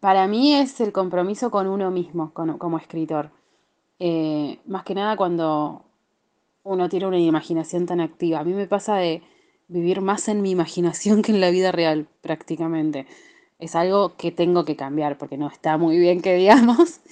Para 0.00 0.26
mí 0.26 0.54
es 0.54 0.80
el 0.80 0.92
compromiso 0.92 1.50
con 1.50 1.66
uno 1.66 1.90
mismo 1.90 2.32
como 2.32 2.78
escritor. 2.78 3.30
Eh, 3.98 4.58
más 4.66 4.84
que 4.84 4.94
nada 4.94 5.16
cuando 5.16 5.84
uno 6.62 6.88
tiene 6.88 7.06
una 7.06 7.18
imaginación 7.18 7.86
tan 7.86 8.00
activa. 8.00 8.40
A 8.40 8.44
mí 8.44 8.52
me 8.52 8.66
pasa 8.66 8.96
de 8.96 9.22
vivir 9.68 10.00
más 10.00 10.28
en 10.28 10.42
mi 10.42 10.50
imaginación 10.50 11.22
que 11.22 11.32
en 11.32 11.40
la 11.40 11.50
vida 11.50 11.72
real, 11.72 12.08
prácticamente. 12.20 13.06
Es 13.58 13.74
algo 13.74 14.16
que 14.16 14.32
tengo 14.32 14.64
que 14.64 14.76
cambiar 14.76 15.16
porque 15.16 15.38
no 15.38 15.48
está 15.48 15.78
muy 15.78 15.98
bien 15.98 16.20
que 16.20 16.34
digamos. 16.34 17.00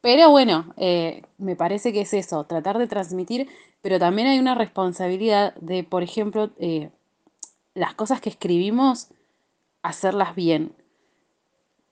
pero 0.00 0.30
bueno, 0.30 0.72
eh, 0.76 1.22
me 1.38 1.56
parece 1.56 1.92
que 1.92 2.02
es 2.02 2.14
eso, 2.14 2.44
tratar 2.44 2.78
de 2.78 2.86
transmitir, 2.86 3.48
pero 3.82 3.98
también 3.98 4.28
hay 4.28 4.38
una 4.38 4.54
responsabilidad 4.54 5.54
de, 5.56 5.84
por 5.84 6.02
ejemplo, 6.02 6.50
las 7.74 7.94
cosas 7.94 8.20
que 8.20 8.30
escribimos, 8.30 9.08
hacerlas 9.82 10.34
bien. 10.34 10.74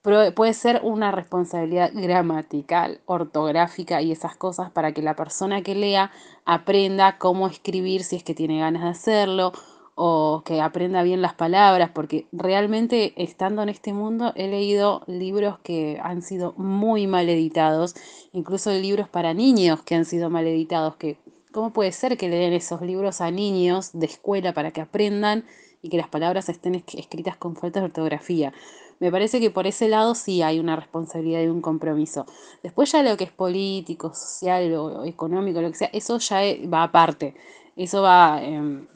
Puede 0.01 0.53
ser 0.53 0.79
una 0.83 1.11
responsabilidad 1.11 1.91
gramatical, 1.93 3.01
ortográfica 3.05 4.01
y 4.01 4.11
esas 4.13 4.37
cosas 4.37 4.71
para 4.71 4.93
que 4.93 5.01
la 5.01 5.15
persona 5.15 5.63
que 5.63 5.75
lea 5.75 6.11
aprenda 6.45 7.17
cómo 7.17 7.47
escribir 7.47 8.03
si 8.03 8.15
es 8.15 8.23
que 8.23 8.33
tiene 8.33 8.59
ganas 8.59 8.83
de 8.83 8.89
hacerlo 8.89 9.51
o 9.99 10.43
que 10.45 10.61
aprenda 10.61 11.01
bien 11.01 11.23
las 11.23 11.33
palabras, 11.33 11.89
porque 11.91 12.27
realmente 12.31 13.13
estando 13.15 13.63
en 13.63 13.69
este 13.69 13.93
mundo 13.93 14.31
he 14.35 14.47
leído 14.47 15.01
libros 15.07 15.57
que 15.63 15.99
han 16.03 16.21
sido 16.21 16.53
muy 16.55 17.07
mal 17.07 17.27
editados, 17.29 17.95
incluso 18.31 18.71
libros 18.71 19.09
para 19.09 19.33
niños 19.33 19.81
que 19.81 19.95
han 19.95 20.05
sido 20.05 20.29
mal 20.29 20.45
editados, 20.45 20.97
que 20.97 21.17
¿cómo 21.51 21.73
puede 21.73 21.91
ser 21.91 22.15
que 22.15 22.29
le 22.29 22.37
den 22.37 22.53
esos 22.53 22.83
libros 22.83 23.21
a 23.21 23.31
niños 23.31 23.89
de 23.93 24.05
escuela 24.05 24.53
para 24.53 24.69
que 24.69 24.81
aprendan 24.81 25.45
y 25.81 25.89
que 25.89 25.97
las 25.97 26.09
palabras 26.09 26.47
estén 26.47 26.75
escritas 26.75 27.35
con 27.35 27.55
falta 27.55 27.79
de 27.79 27.87
ortografía? 27.87 28.53
Me 28.99 29.11
parece 29.11 29.39
que 29.39 29.49
por 29.49 29.65
ese 29.65 29.89
lado 29.89 30.13
sí 30.13 30.43
hay 30.43 30.59
una 30.59 30.75
responsabilidad 30.75 31.41
y 31.41 31.47
un 31.47 31.61
compromiso. 31.61 32.27
Después 32.61 32.91
ya 32.91 33.01
lo 33.01 33.17
que 33.17 33.23
es 33.23 33.31
político, 33.31 34.13
social 34.13 34.71
o 34.75 35.05
económico, 35.05 35.59
lo 35.59 35.71
que 35.71 35.77
sea, 35.77 35.89
eso 35.91 36.19
ya 36.19 36.45
e, 36.45 36.67
va 36.67 36.83
aparte. 36.83 37.33
Eso 37.75 38.03
va, 38.03 38.41
em, 38.43 38.87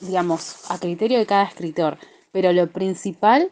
digamos, 0.00 0.70
a 0.70 0.78
criterio 0.78 1.18
de 1.18 1.26
cada 1.26 1.44
escritor. 1.44 1.98
Pero 2.32 2.52
lo 2.52 2.70
principal 2.70 3.50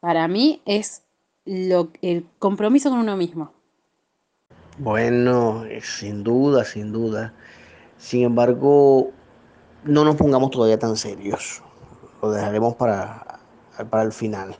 para 0.00 0.26
mí 0.28 0.60
es 0.66 1.02
lo, 1.44 1.90
el 2.02 2.26
compromiso 2.38 2.90
con 2.90 2.98
uno 2.98 3.16
mismo. 3.16 3.52
Bueno, 4.78 5.64
sin 5.82 6.24
duda, 6.24 6.64
sin 6.64 6.92
duda. 6.92 7.34
Sin 7.98 8.24
embargo, 8.24 9.10
no 9.84 10.04
nos 10.04 10.16
pongamos 10.16 10.50
todavía 10.50 10.78
tan 10.78 10.96
serios. 10.96 11.62
Lo 12.20 12.30
dejaremos 12.30 12.74
para, 12.74 13.40
para 13.90 14.02
el 14.02 14.12
final. 14.12 14.56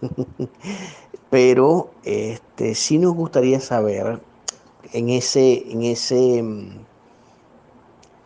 Pero 1.31 1.91
este, 2.05 2.75
sí 2.75 2.99
nos 2.99 3.15
gustaría 3.15 3.59
saber 3.59 4.21
en 4.93 5.09
ese, 5.09 5.71
en 5.71 5.83
ese, 5.83 6.39
en 6.39 6.85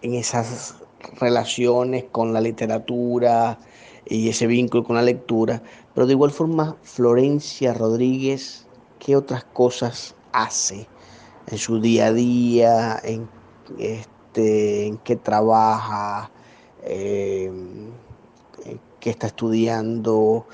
esas 0.03 0.75
relaciones 1.15 2.05
con 2.11 2.33
la 2.33 2.41
literatura 2.41 3.59
y 4.05 4.29
ese 4.29 4.47
vínculo 4.47 4.85
con 4.85 4.97
la 4.97 5.03
lectura, 5.03 5.63
pero 5.95 6.07
de 6.07 6.13
igual 6.13 6.31
forma 6.31 6.77
Florencia 6.83 7.75
Rodríguez, 7.75 8.67
¿qué 8.99 9.17
otras 9.17 9.45
cosas 9.45 10.15
hace 10.33 10.87
en 11.49 11.59
su 11.59 11.81
día 11.81 12.07
a 12.07 12.13
día, 12.13 13.01
en, 13.03 13.29
este, 13.79 14.87
en 14.87 14.99
qué 14.99 15.17
trabaja, 15.17 16.31
eh, 16.83 17.51
qué 19.01 19.11
está 19.11 19.29
estudiando, 19.29 20.47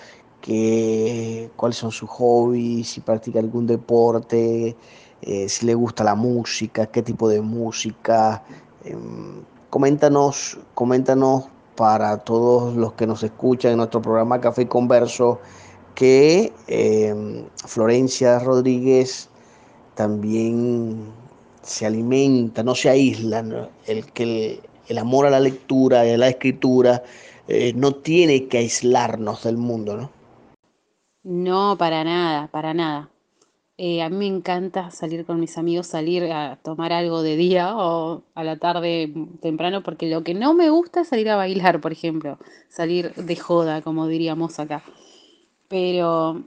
cuáles 1.56 1.76
son 1.76 1.92
sus 1.92 2.08
hobbies, 2.10 2.88
si 2.88 3.00
practica 3.00 3.38
algún 3.38 3.66
deporte, 3.66 4.76
eh, 5.22 5.48
si 5.48 5.66
le 5.66 5.74
gusta 5.74 6.04
la 6.04 6.14
música, 6.14 6.86
qué 6.86 7.02
tipo 7.02 7.28
de 7.28 7.40
música. 7.40 8.44
Em, 8.84 9.44
coméntanos, 9.72 10.58
coméntanos 10.74 11.44
para 11.76 12.18
todos 12.18 12.76
los 12.76 12.92
que 12.92 13.06
nos 13.06 13.22
escuchan 13.22 13.70
en 13.72 13.78
nuestro 13.78 14.02
programa 14.02 14.38
Café 14.38 14.62
y 14.62 14.66
Converso 14.66 15.40
que 15.94 16.52
em, 16.66 17.46
Florencia 17.56 18.38
Rodríguez 18.38 19.30
también 19.94 21.06
se 21.62 21.86
alimenta, 21.86 22.62
no 22.62 22.74
se 22.74 22.90
aísla, 22.90 23.70
el 23.86 24.04
que 24.12 24.60
el, 24.88 24.98
amor 24.98 25.24
a 25.24 25.30
la 25.30 25.40
lectura 25.40 26.06
y 26.06 26.10
a 26.10 26.18
la 26.18 26.28
escritura 26.28 27.02
eh, 27.48 27.72
no 27.74 27.92
tiene 27.92 28.48
que 28.48 28.58
aislarnos 28.58 29.44
del 29.44 29.56
mundo, 29.56 29.96
¿no? 29.96 30.10
No, 31.22 31.78
para 31.78 32.04
nada, 32.04 32.48
para 32.48 32.74
nada. 32.74 33.08
Eh, 33.84 34.00
a 34.00 34.08
mí 34.08 34.16
me 34.16 34.26
encanta 34.28 34.92
salir 34.92 35.26
con 35.26 35.40
mis 35.40 35.58
amigos, 35.58 35.88
salir 35.88 36.30
a 36.32 36.56
tomar 36.62 36.92
algo 36.92 37.20
de 37.20 37.34
día 37.34 37.76
o 37.76 38.22
a 38.36 38.44
la 38.44 38.56
tarde 38.56 39.12
temprano, 39.40 39.82
porque 39.82 40.08
lo 40.08 40.22
que 40.22 40.34
no 40.34 40.54
me 40.54 40.70
gusta 40.70 41.00
es 41.00 41.08
salir 41.08 41.28
a 41.28 41.34
bailar, 41.34 41.80
por 41.80 41.90
ejemplo, 41.90 42.38
salir 42.68 43.12
de 43.16 43.34
joda, 43.34 43.82
como 43.82 44.06
diríamos 44.06 44.60
acá. 44.60 44.84
Pero 45.68 46.44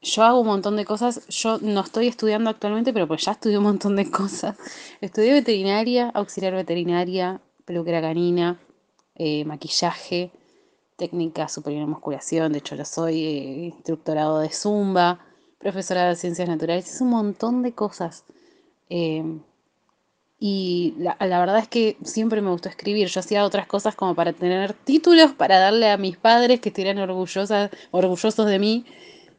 yo 0.00 0.22
hago 0.22 0.38
un 0.40 0.46
montón 0.46 0.76
de 0.76 0.84
cosas, 0.84 1.26
yo 1.26 1.58
no 1.60 1.80
estoy 1.80 2.06
estudiando 2.06 2.48
actualmente, 2.48 2.92
pero 2.92 3.08
pues 3.08 3.24
ya 3.24 3.32
estudié 3.32 3.58
un 3.58 3.64
montón 3.64 3.96
de 3.96 4.08
cosas. 4.20 4.56
Estudié 5.00 5.32
veterinaria, 5.32 6.10
auxiliar 6.10 6.54
veterinaria, 6.54 7.40
peluquera 7.64 8.00
canina, 8.00 8.60
eh, 9.16 9.44
maquillaje, 9.44 10.30
técnica 10.96 11.48
superior 11.48 11.82
en 11.82 11.90
musculación, 11.90 12.52
de 12.52 12.58
hecho 12.58 12.76
lo 12.76 12.84
soy, 12.84 13.24
eh, 13.24 13.64
instructorado 13.74 14.38
de 14.38 14.50
zumba 14.50 15.27
profesora 15.58 16.08
de 16.08 16.16
ciencias 16.16 16.48
naturales, 16.48 16.92
es 16.94 17.00
un 17.00 17.10
montón 17.10 17.62
de 17.62 17.72
cosas. 17.72 18.24
Eh, 18.88 19.24
y 20.40 20.94
la, 20.98 21.16
verdad 21.18 21.58
es 21.58 21.68
que 21.68 21.96
siempre 22.04 22.40
me 22.40 22.50
gustó 22.50 22.68
escribir. 22.68 23.08
Yo 23.08 23.20
hacía 23.20 23.44
otras 23.44 23.66
cosas 23.66 23.96
como 23.96 24.14
para 24.14 24.32
tener 24.32 24.72
títulos, 24.72 25.32
para 25.32 25.58
darle 25.58 25.90
a 25.90 25.96
mis 25.96 26.16
padres 26.16 26.60
que 26.60 26.68
estuvieran 26.68 26.98
orgullosas, 26.98 27.70
orgullosos 27.90 28.46
de 28.46 28.58
mí. 28.58 28.84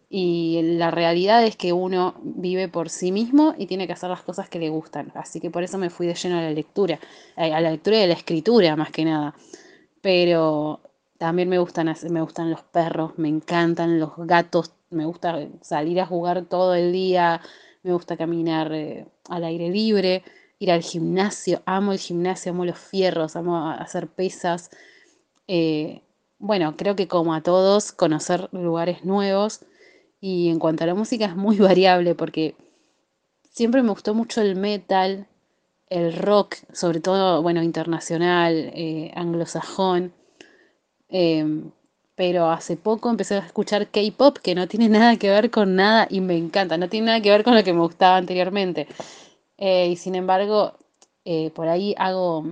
Y 0.10 0.62
la 0.77 0.91
realidad 0.91 1.45
es 1.45 1.55
que 1.55 1.71
uno 1.71 2.15
vive 2.21 2.67
por 2.67 2.89
sí 2.89 3.12
mismo 3.12 3.53
y 3.58 3.67
tiene 3.67 3.88
que 3.88 3.93
hacer 3.93 4.10
las 4.10 4.23
cosas 4.23 4.49
que 4.49 4.60
le 4.60 4.69
gustan. 4.69 5.12
Así 5.15 5.39
que 5.39 5.51
por 5.51 5.63
eso 5.63 5.77
me 5.77 5.89
fui 5.89 6.08
de 6.08 6.15
lleno 6.15 6.39
a 6.39 6.41
la 6.41 6.51
lectura, 6.51 6.99
a 7.36 7.47
la 7.47 7.71
lectura 7.71 7.99
y 7.99 8.03
a 8.03 8.08
la 8.08 8.15
escritura 8.15 8.75
más 8.75 8.91
que 8.91 9.05
nada. 9.05 9.36
Pero 10.01 10.82
también 11.17 11.47
me 11.47 11.60
gustan, 11.60 11.93
me 12.10 12.21
gustan 12.21 12.49
los 12.49 12.63
perros, 12.63 13.13
me 13.17 13.29
encantan 13.29 13.99
los 13.99 14.12
gatos, 14.17 14.73
me 14.89 15.06
gusta 15.06 15.47
salir 15.62 15.99
a 15.99 16.06
jugar 16.06 16.45
todo 16.45 16.75
el 16.75 16.91
día, 16.91 17.41
me 17.84 17.93
gusta 17.93 18.17
caminar 18.17 18.73
eh, 18.73 19.06
al 19.30 19.43
aire 19.43 19.69
libre, 19.69 20.23
ir 20.60 20.71
al 20.71 20.82
gimnasio, 20.82 21.62
amo 21.65 21.93
el 21.93 21.99
gimnasio, 21.99 22.52
amo 22.52 22.65
los 22.65 22.78
fierros, 22.78 23.36
amo 23.36 23.69
hacer 23.69 24.08
pesas. 24.08 24.69
Eh, 25.47 26.02
bueno, 26.38 26.75
creo 26.78 26.95
que 26.95 27.08
como 27.08 27.34
a 27.34 27.41
todos, 27.41 27.91
conocer 27.91 28.49
lugares 28.52 29.06
nuevos. 29.06 29.62
Y 30.21 30.49
en 30.49 30.60
cuanto 30.60 30.84
a 30.84 30.88
la 30.88 30.95
música 30.95 31.25
es 31.25 31.36
muy 31.36 31.58
variable 31.60 32.15
porque 32.15 32.56
siempre 33.52 33.82
me 33.84 33.89
gustó 33.89 34.13
mucho 34.13 34.41
el 34.41 34.56
metal, 34.56 35.28
el 35.89 36.15
rock, 36.15 36.56
sobre 36.73 36.99
todo, 36.99 37.41
bueno, 37.41 37.63
internacional, 37.63 38.71
eh, 38.75 39.12
anglosajón. 39.15 40.13
Em, 41.10 41.71
pero 42.19 42.49
hace 42.51 42.75
poco 42.75 43.10
empecé 43.10 43.36
a 43.36 43.45
escuchar 43.45 43.88
K-pop 43.88 44.39
que 44.39 44.53
no 44.53 44.67
tiene 44.67 44.89
nada 44.99 45.15
que 45.15 45.29
ver 45.29 45.49
con 45.49 45.77
nada 45.77 46.05
y 46.10 46.19
me 46.19 46.36
encanta, 46.36 46.77
no 46.77 46.89
tiene 46.89 47.05
nada 47.05 47.21
que 47.21 47.29
ver 47.32 47.45
con 47.45 47.55
lo 47.55 47.63
que 47.63 47.71
me 47.71 47.79
gustaba 47.79 48.17
anteriormente. 48.17 48.89
Eh, 49.58 49.88
y 49.88 49.95
sin 49.95 50.15
embargo, 50.15 50.73
eh, 51.23 51.49
por 51.51 51.69
ahí 51.69 51.95
hago 51.97 52.45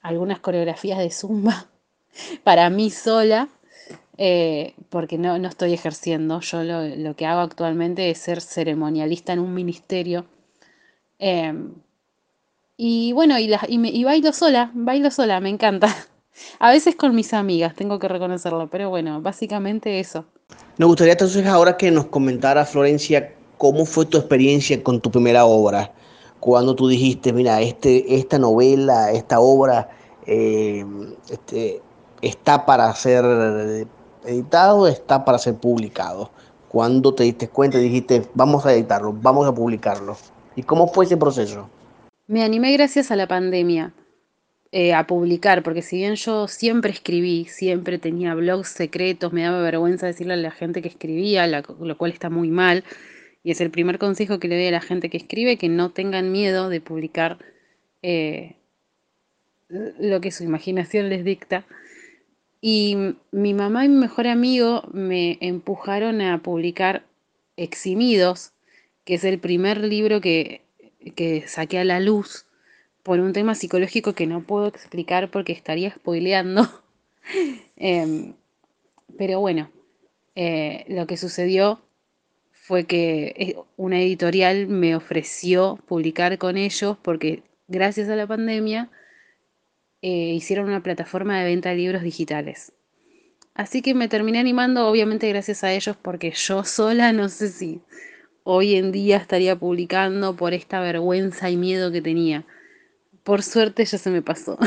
algunas 0.00 0.38
coreografías 0.38 1.00
de 1.00 1.10
zumba 1.10 1.66
para 2.44 2.70
mí 2.70 2.88
sola, 2.90 3.48
eh, 4.16 4.74
porque 4.90 5.18
no, 5.18 5.34
estoy 5.34 5.72
ejerciendo. 5.74 6.38
Yo 6.38 6.62
lo, 6.62 7.16
que 7.16 7.26
hago 7.26 7.40
actualmente 7.40 8.10
es 8.10 8.18
ser 8.18 8.40
ceremonialista 8.40 9.32
en 9.32 9.40
un 9.40 9.52
ministerio. 9.52 10.26
Em, 11.18 11.74
y 12.76 13.12
bueno, 13.12 13.40
y, 13.40 13.52
y 13.68 14.04
bailo 14.04 14.32
sola, 14.32 14.70
bailo 14.72 15.10
sola, 15.10 15.40
me 15.40 15.48
encanta. 15.48 15.88
A 16.58 16.70
veces 16.70 16.96
con 16.96 17.14
mis 17.14 17.32
amigas, 17.32 17.74
tengo 17.74 17.98
que 17.98 18.08
reconocerlo, 18.08 18.68
pero 18.68 18.90
bueno, 18.90 19.20
básicamente 19.20 20.00
eso. 20.00 20.24
Nos 20.78 20.88
gustaría 20.88 21.12
entonces 21.12 21.46
ahora 21.46 21.76
que 21.76 21.90
nos 21.90 22.06
comentara, 22.06 22.64
Florencia, 22.64 23.34
cómo 23.58 23.84
fue 23.84 24.06
tu 24.06 24.18
experiencia 24.18 24.82
con 24.82 25.00
tu 25.00 25.10
primera 25.10 25.44
obra. 25.44 25.92
Cuando 26.40 26.74
tú 26.74 26.88
dijiste, 26.88 27.32
mira, 27.32 27.60
este, 27.60 28.14
esta 28.14 28.38
novela, 28.38 29.12
esta 29.12 29.40
obra 29.40 29.90
eh, 30.26 30.84
este, 31.28 31.82
está 32.22 32.64
para 32.64 32.94
ser 32.94 33.24
editado, 34.24 34.86
está 34.86 35.24
para 35.24 35.38
ser 35.38 35.56
publicado. 35.56 36.30
Cuando 36.68 37.14
te 37.14 37.24
diste 37.24 37.48
cuenta 37.48 37.78
y 37.78 37.82
dijiste, 37.82 38.26
vamos 38.34 38.64
a 38.64 38.72
editarlo, 38.72 39.12
vamos 39.12 39.46
a 39.46 39.54
publicarlo. 39.54 40.16
¿Y 40.56 40.62
cómo 40.62 40.88
fue 40.88 41.04
ese 41.04 41.16
proceso? 41.16 41.68
Me 42.26 42.44
animé 42.44 42.72
gracias 42.72 43.10
a 43.10 43.16
la 43.16 43.26
pandemia. 43.26 43.92
Eh, 44.72 44.94
a 44.94 45.04
publicar, 45.04 45.64
porque 45.64 45.82
si 45.82 45.96
bien 45.96 46.14
yo 46.14 46.46
siempre 46.46 46.92
escribí, 46.92 47.44
siempre 47.46 47.98
tenía 47.98 48.34
blogs 48.34 48.68
secretos, 48.68 49.32
me 49.32 49.42
daba 49.42 49.60
vergüenza 49.62 50.06
decirle 50.06 50.34
a 50.34 50.36
la 50.36 50.52
gente 50.52 50.80
que 50.80 50.86
escribía, 50.86 51.48
lo 51.48 51.98
cual 51.98 52.12
está 52.12 52.30
muy 52.30 52.50
mal, 52.50 52.84
y 53.42 53.50
es 53.50 53.60
el 53.60 53.72
primer 53.72 53.98
consejo 53.98 54.38
que 54.38 54.46
le 54.46 54.54
doy 54.54 54.66
a 54.66 54.70
la 54.70 54.80
gente 54.80 55.10
que 55.10 55.16
escribe, 55.16 55.56
que 55.56 55.68
no 55.68 55.90
tengan 55.90 56.30
miedo 56.30 56.68
de 56.68 56.80
publicar 56.80 57.38
eh, 58.02 58.54
lo 59.68 60.20
que 60.20 60.30
su 60.30 60.44
imaginación 60.44 61.08
les 61.08 61.24
dicta. 61.24 61.66
Y 62.60 63.16
mi 63.32 63.54
mamá 63.54 63.86
y 63.86 63.88
mi 63.88 63.96
mejor 63.96 64.28
amigo 64.28 64.84
me 64.92 65.36
empujaron 65.40 66.20
a 66.20 66.42
publicar 66.42 67.04
Eximidos, 67.56 68.52
que 69.04 69.14
es 69.14 69.24
el 69.24 69.40
primer 69.40 69.82
libro 69.82 70.20
que, 70.20 70.62
que 71.16 71.42
saqué 71.48 71.78
a 71.80 71.84
la 71.84 71.98
luz 71.98 72.46
por 73.02 73.20
un 73.20 73.32
tema 73.32 73.54
psicológico 73.54 74.14
que 74.14 74.26
no 74.26 74.42
puedo 74.42 74.66
explicar 74.66 75.30
porque 75.30 75.52
estaría 75.52 75.90
spoileando. 75.92 76.68
Em, 77.76 78.34
pero 79.16 79.40
bueno, 79.40 79.70
eh, 80.34 80.84
lo 80.88 81.06
que 81.06 81.16
sucedió 81.16 81.80
fue 82.52 82.84
que 82.84 83.34
eh, 83.36 83.56
una 83.76 84.00
editorial 84.00 84.66
me 84.66 84.94
ofreció 84.96 85.78
publicar 85.86 86.38
con 86.38 86.56
ellos 86.56 86.96
porque 87.02 87.42
gracias 87.68 88.08
a 88.08 88.16
la 88.16 88.26
pandemia 88.26 88.90
eh, 90.02 90.34
hicieron 90.34 90.66
una 90.66 90.82
plataforma 90.82 91.38
de 91.38 91.44
venta 91.44 91.70
de 91.70 91.76
libros 91.76 92.02
digitales. 92.02 92.72
Así 93.54 93.82
que 93.82 93.94
me 93.94 94.08
terminé 94.08 94.38
animando, 94.38 94.86
obviamente 94.86 95.28
gracias 95.28 95.64
a 95.64 95.72
ellos, 95.72 95.96
porque 96.00 96.30
yo 96.30 96.64
sola 96.64 97.12
no 97.12 97.28
sé 97.28 97.48
si 97.48 97.80
hoy 98.44 98.76
en 98.76 98.92
día 98.92 99.16
estaría 99.16 99.56
publicando 99.56 100.36
por 100.36 100.54
esta 100.54 100.80
vergüenza 100.80 101.50
y 101.50 101.56
miedo 101.56 101.92
que 101.92 102.00
tenía. 102.00 102.46
Por 103.24 103.42
suerte 103.42 103.84
ya 103.84 103.98
se 103.98 104.10
me 104.10 104.22
pasó. 104.22 104.58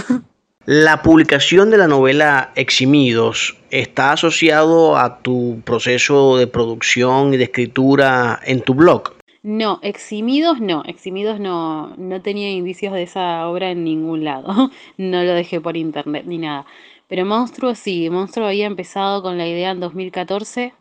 La 0.65 1.01
publicación 1.01 1.71
de 1.71 1.77
la 1.77 1.89
novela 1.89 2.53
Eximidos 2.55 3.57
está 3.69 4.13
asociado 4.13 4.95
a 4.95 5.19
tu 5.21 5.61
proceso 5.65 6.37
de 6.37 6.47
producción 6.47 7.33
y 7.33 7.37
de 7.37 7.43
escritura 7.43 8.39
en 8.45 8.61
tu 8.61 8.73
blog. 8.73 9.13
No, 9.41 9.79
Eximidos 9.81 10.61
no, 10.61 10.83
Eximidos 10.85 11.37
no, 11.41 11.93
no 11.97 12.21
tenía 12.21 12.49
indicios 12.49 12.93
de 12.93 13.03
esa 13.03 13.45
obra 13.49 13.71
en 13.71 13.83
ningún 13.83 14.23
lado. 14.23 14.71
No 14.97 15.21
lo 15.23 15.33
dejé 15.33 15.59
por 15.59 15.75
internet 15.75 16.23
ni 16.25 16.37
nada. 16.37 16.65
Pero 17.09 17.25
Monstruo 17.25 17.75
sí, 17.75 18.09
Monstruo 18.09 18.47
había 18.47 18.65
empezado 18.65 19.21
con 19.21 19.37
la 19.37 19.45
idea 19.45 19.71
en 19.71 19.81
2014, 19.81 20.73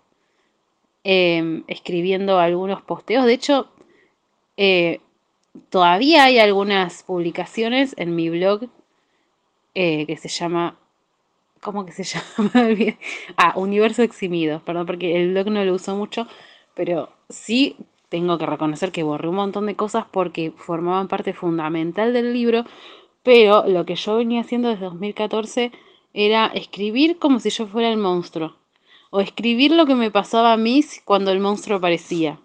em, 1.03 1.65
escribiendo 1.67 2.39
algunos 2.39 2.83
posteos. 2.83 3.27
De 3.27 3.33
hecho, 3.33 3.67
eh, 4.57 5.01
todavía 5.71 6.25
hay 6.25 6.39
algunas 6.39 7.03
publicaciones 7.03 7.95
en 7.99 8.15
mi 8.15 8.31
blog 8.31 8.69
eh, 9.75 10.07
que 10.07 10.17
se 10.17 10.29
llama 10.29 10.77
¿cómo 11.63 11.87
que 11.87 11.93
se 11.93 12.05
llama? 12.05 12.51
ah, 13.37 13.55
Universo 13.57 14.03
Eximidos, 14.03 14.63
perdón, 14.63 14.87
porque 14.87 15.23
el 15.23 15.31
blog 15.31 15.47
no 15.49 15.65
lo 15.65 15.75
uso 15.75 15.97
mucho, 15.97 16.27
pero 16.75 17.11
sí 17.31 17.77
tengo 18.11 18.37
que 18.37 18.47
reconocer 18.47 18.93
que 18.93 19.05
borré 19.05 19.29
un 19.29 19.37
montón 19.37 19.67
de 19.67 19.77
cosas 19.77 20.05
porque 20.11 20.53
formaban 20.55 21.09
parte 21.09 21.33
fundamental 21.33 22.13
del 22.13 22.33
libro, 22.35 22.65
pero 23.23 23.67
lo 23.67 23.87
que 23.87 23.95
yo 23.95 24.17
venía 24.17 24.43
haciendo 24.43 24.69
desde 24.69 24.85
2014 24.85 25.73
era 26.13 26.47
escribir 26.49 27.19
como 27.19 27.39
si 27.41 27.49
yo 27.49 27.67
fuera 27.67 27.91
el 27.91 27.97
monstruo, 27.97 28.57
o 29.11 29.21
escribir 29.21 29.73
lo 29.73 29.87
que 29.87 29.95
me 29.95 30.11
pasaba 30.11 30.53
a 30.53 30.57
mí 30.57 30.85
cuando 31.05 31.31
el 31.31 31.41
monstruo 31.41 31.79
aparecía. 31.79 32.39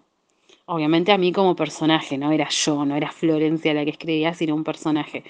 Obviamente 0.70 1.12
a 1.12 1.16
mí 1.16 1.32
como 1.32 1.56
personaje, 1.56 2.18
no 2.18 2.30
era 2.30 2.50
yo, 2.50 2.84
no 2.84 2.94
era 2.94 3.10
Florencia 3.10 3.72
la 3.72 3.84
que 3.84 3.90
escribía, 3.90 4.34
sino 4.34 4.54
un 4.54 4.64
personaje. 4.64 5.24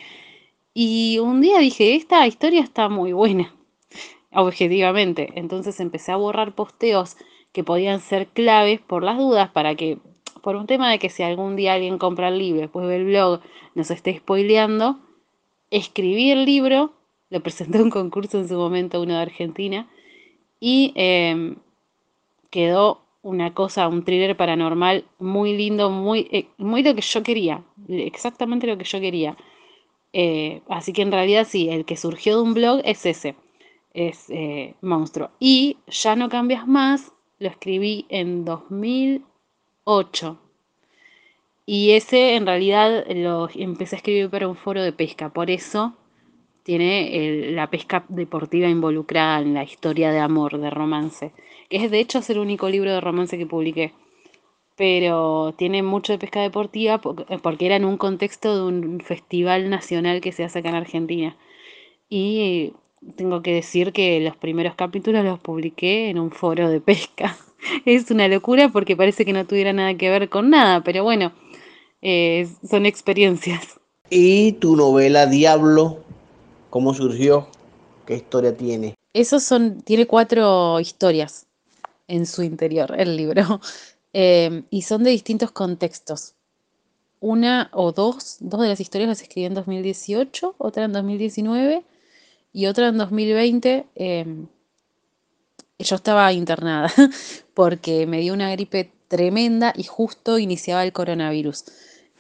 Y 0.75 1.21
un 1.21 1.41
día 1.41 1.61
dije, 1.61 1.95
esta 1.95 2.27
historia 2.27 2.61
está 2.61 2.89
muy 2.89 3.13
buena, 3.13 3.55
objetivamente. 4.33 5.29
Entonces 5.37 5.79
empecé 5.79 6.11
a 6.11 6.17
borrar 6.17 6.57
posteos 6.57 7.17
que 7.53 7.63
podían 7.63 8.01
ser 8.01 8.27
claves 8.27 8.81
por 8.81 9.05
las 9.05 9.17
dudas 9.17 9.49
para 9.51 9.77
que, 9.77 9.99
por 10.43 10.57
un 10.57 10.67
tema 10.67 10.91
de 10.91 10.99
que 10.99 11.09
si 11.09 11.23
algún 11.23 11.55
día 11.55 11.75
alguien 11.75 11.99
compra 11.99 12.31
el 12.31 12.39
libro, 12.41 12.63
después 12.63 12.89
ve 12.89 12.97
el 12.97 13.05
blog, 13.05 13.41
nos 13.77 13.93
esté 13.93 14.19
spoileando, 14.19 14.99
escribí 15.71 16.33
el 16.33 16.47
libro, 16.47 16.95
lo 17.31 17.41
presenté 17.45 17.79
a 17.79 17.83
un 17.85 17.91
concurso 17.91 18.41
en 18.41 18.49
su 18.49 18.57
momento, 18.57 19.01
uno 19.01 19.15
de 19.15 19.23
Argentina, 19.23 19.89
y 20.59 20.93
em, 20.97 21.59
quedó 22.51 23.08
una 23.23 23.55
cosa, 23.55 23.89
un 23.89 24.05
thriller 24.05 24.37
paranormal 24.37 25.05
muy 25.19 25.57
lindo, 25.57 25.91
muy, 25.91 26.29
eh, 26.31 26.49
muy 26.59 26.83
lo 26.83 26.95
que 26.95 27.03
yo 27.03 27.23
quería, 27.23 27.63
exactamente 27.89 28.67
lo 28.67 28.79
que 28.79 28.85
yo 28.85 29.01
quería. 29.01 29.37
Eh, 30.13 30.63
así 30.69 30.93
que 30.93 31.03
en 31.03 31.13
realidad 31.13 31.47
sí, 31.49 31.69
el 31.69 31.85
que 31.85 31.97
surgió 31.97 32.37
de 32.37 32.43
un 32.43 32.55
blog 32.55 32.81
es 32.85 33.05
ese, 33.07 33.37
es 33.93 34.31
eh, 34.31 34.75
Monstruo. 34.81 35.31
Y 35.39 35.79
Ya 35.89 36.17
no 36.17 36.29
cambias 36.29 36.67
más, 36.67 37.13
lo 37.39 37.49
escribí 37.49 38.07
en 38.09 38.45
2008. 38.45 40.39
Y 41.67 41.91
ese 41.91 42.35
en 42.37 42.47
realidad 42.47 43.05
lo 43.09 43.49
empecé 43.55 43.97
a 43.97 43.99
escribir 43.99 44.31
para 44.31 44.49
un 44.49 44.57
foro 44.57 44.83
de 44.83 44.93
pesca, 44.93 45.29
por 45.31 45.51
eso 45.51 45.95
tiene 46.69 47.51
la 47.53 47.71
pesca 47.71 48.05
deportiva 48.11 48.69
involucrada 48.69 49.41
en 49.41 49.55
la 49.55 49.65
historia 49.65 50.11
de 50.11 50.19
amor, 50.19 50.61
de 50.61 50.69
romance, 50.69 51.33
es 51.71 51.91
de 51.91 51.99
hecho 51.99 52.21
el 52.29 52.39
único 52.39 52.69
libro 52.69 52.93
de 52.93 53.01
romance 53.01 53.39
que 53.39 53.47
publiqué 53.47 53.95
pero 54.77 55.55
tiene 55.57 55.83
mucho 55.83 56.13
de 56.13 56.19
pesca 56.19 56.43
deportiva 56.43 57.01
eh, 57.31 57.39
porque 57.43 57.65
era 57.65 57.77
en 57.77 57.87
un 57.87 57.97
contexto 57.97 58.55
de 58.55 58.63
un 58.63 59.01
festival 59.01 59.71
nacional 59.71 60.21
que 60.21 60.31
se 60.31 60.45
hace 60.45 60.59
acá 60.59 60.69
en 60.69 60.75
Argentina. 60.77 61.37
Y 62.09 62.75
tengo 63.17 63.43
que 63.43 63.55
decir 63.55 63.93
que 63.93 64.21
los 64.21 64.37
primeros 64.37 64.75
capítulos 64.77 65.25
los 65.25 65.41
publiqué 65.41 66.11
en 66.11 66.19
un 66.19 66.31
foro 66.31 66.71
de 66.71 66.81
pesca. 66.81 67.37
Es 67.87 68.11
una 68.13 68.29
locura 68.29 68.69
porque 68.69 68.95
parece 68.95 69.25
que 69.25 69.33
no 69.33 69.45
tuviera 69.47 69.73
nada 69.73 69.95
que 69.95 70.11
ver 70.11 70.29
con 70.29 70.51
nada, 70.51 70.85
pero 70.85 71.03
bueno, 71.03 71.33
eh, 72.03 72.47
son 72.71 72.87
experiencias. 72.87 73.81
¿Y 74.11 74.53
tu 74.53 74.77
novela 74.77 75.27
Diablo? 75.27 76.05
¿Cómo 76.71 76.93
surgió? 76.93 77.49
¿Qué 78.07 78.17
historia 78.17 78.57
tiene? 78.57 78.95
Esos 79.15 79.43
son, 79.43 79.81
tiene 79.81 80.07
cuatro 80.07 80.79
historias 80.81 81.47
en 82.09 82.27
su 82.27 82.43
interior, 82.43 82.95
el 82.99 83.17
libro. 83.17 83.61
Em, 84.15 84.65
y 84.71 84.83
son 84.83 85.05
de 85.05 85.11
distintos 85.11 85.51
contextos. 85.53 86.35
Una 87.21 87.69
o 87.75 87.93
dos, 87.93 88.39
dos 88.41 88.63
de 88.63 88.69
las 88.69 88.81
historias 88.81 89.07
las 89.07 89.21
escribí 89.21 89.45
en 89.45 89.53
2018, 89.53 90.55
otra 90.57 90.85
en 90.85 90.93
2019 90.93 91.85
y 92.55 92.67
otra 92.67 92.89
en 92.89 92.97
2020. 92.97 93.87
Em, 93.95 94.47
yo 95.79 95.97
estaba 95.97 96.33
internada 96.33 96.91
porque 97.55 98.07
me 98.07 98.21
dio 98.21 98.33
una 98.33 98.51
gripe 98.51 98.91
tremenda 99.09 99.75
y 99.77 99.85
justo 99.85 100.39
iniciaba 100.39 100.85
el 100.85 100.93
coronavirus. 100.93 101.67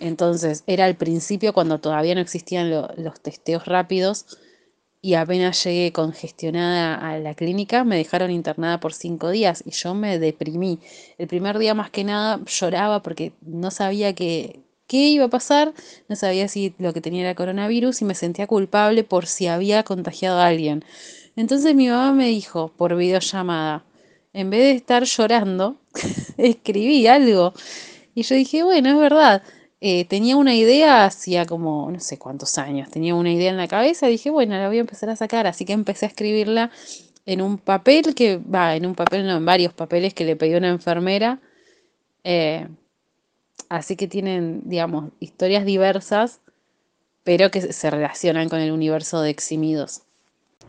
Entonces 0.00 0.64
era 0.66 0.84
al 0.84 0.96
principio 0.96 1.52
cuando 1.52 1.80
todavía 1.80 2.14
no 2.14 2.20
existían 2.20 2.70
los 2.70 3.20
testeos 3.20 3.66
rápidos 3.66 4.26
y 5.00 5.14
apenas 5.14 5.62
llegué 5.64 5.92
congestionada 5.92 6.94
a 6.96 7.18
la 7.18 7.34
clínica, 7.34 7.84
me 7.84 7.96
dejaron 7.96 8.30
internada 8.30 8.80
por 8.80 8.92
cinco 8.92 9.30
días 9.30 9.62
y 9.64 9.70
yo 9.70 9.94
me 9.94 10.18
deprimí. 10.18 10.80
El 11.18 11.28
primer 11.28 11.58
día 11.58 11.74
más 11.74 11.90
que 11.90 12.04
nada 12.04 12.40
lloraba 12.44 13.02
porque 13.02 13.32
no 13.40 13.70
sabía 13.70 14.14
qué, 14.14 14.60
qué 14.88 15.08
iba 15.08 15.26
a 15.26 15.30
pasar, 15.30 15.72
no 16.08 16.16
sabía 16.16 16.48
si 16.48 16.74
lo 16.78 16.92
que 16.92 17.00
tenía 17.00 17.22
era 17.22 17.34
coronavirus 17.36 18.02
y 18.02 18.04
me 18.06 18.14
sentía 18.14 18.46
culpable 18.48 19.04
por 19.04 19.26
si 19.26 19.46
había 19.46 19.84
contagiado 19.84 20.40
a 20.40 20.46
alguien. 20.46 20.84
Entonces 21.36 21.74
mi 21.76 21.88
mamá 21.88 22.12
me 22.12 22.26
dijo 22.26 22.72
por 22.76 22.96
videollamada, 22.96 23.84
en 24.32 24.50
vez 24.50 24.60
de 24.60 24.72
estar 24.72 25.04
llorando, 25.04 25.76
escribí 26.36 27.06
algo. 27.06 27.54
Y 28.14 28.22
yo 28.22 28.34
dije, 28.34 28.64
bueno, 28.64 28.90
es 28.90 28.98
verdad. 28.98 29.42
Eh, 29.80 30.06
tenía 30.06 30.36
una 30.36 30.54
idea 30.54 31.04
hacía 31.04 31.46
como 31.46 31.88
no 31.90 32.00
sé 32.00 32.18
cuántos 32.18 32.58
años, 32.58 32.90
tenía 32.90 33.14
una 33.14 33.32
idea 33.32 33.50
en 33.50 33.56
la 33.56 33.68
cabeza 33.68 34.08
y 34.08 34.12
dije, 34.12 34.30
bueno, 34.30 34.56
la 34.56 34.66
voy 34.66 34.78
a 34.78 34.80
empezar 34.80 35.08
a 35.08 35.16
sacar, 35.16 35.46
así 35.46 35.64
que 35.64 35.72
empecé 35.72 36.06
a 36.06 36.08
escribirla 36.08 36.72
en 37.26 37.42
un 37.42 37.58
papel 37.58 38.14
que, 38.14 38.38
va, 38.38 38.74
en 38.74 38.86
un 38.86 38.94
papel, 38.94 39.26
no, 39.26 39.36
en 39.36 39.44
varios 39.44 39.72
papeles 39.72 40.14
que 40.14 40.24
le 40.24 40.34
pedí 40.34 40.54
una 40.54 40.70
enfermera. 40.70 41.40
Eh, 42.24 42.66
así 43.68 43.96
que 43.96 44.08
tienen, 44.08 44.62
digamos, 44.64 45.12
historias 45.20 45.64
diversas, 45.64 46.40
pero 47.24 47.50
que 47.50 47.72
se 47.72 47.90
relacionan 47.90 48.48
con 48.48 48.60
el 48.60 48.72
universo 48.72 49.20
de 49.20 49.30
Eximidos. 49.30 50.02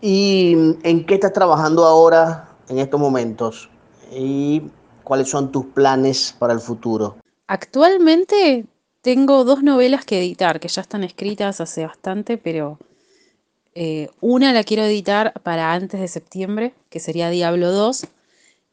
¿Y 0.01 0.53
en 0.83 1.05
qué 1.05 1.15
estás 1.15 1.33
trabajando 1.33 1.85
ahora 1.85 2.49
en 2.67 2.77
estos 2.77 2.99
momentos? 2.99 3.69
¿Y 4.11 4.63
cuáles 5.03 5.29
son 5.29 5.51
tus 5.51 5.65
planes 5.67 6.35
para 6.37 6.53
el 6.53 6.59
futuro? 6.59 7.15
Actualmente 7.47 8.65
tengo 9.01 9.43
dos 9.43 9.63
novelas 9.63 10.05
que 10.05 10.19
editar, 10.19 10.59
que 10.59 10.67
ya 10.67 10.81
están 10.81 11.03
escritas 11.03 11.61
hace 11.61 11.85
bastante, 11.85 12.37
pero 12.37 12.79
eh, 13.75 14.09
una 14.19 14.51
la 14.51 14.63
quiero 14.63 14.83
editar 14.83 15.33
para 15.43 15.73
antes 15.73 15.99
de 15.99 16.07
septiembre, 16.07 16.73
que 16.89 16.99
sería 16.99 17.29
Diablo 17.29 17.71
2. 17.71 18.07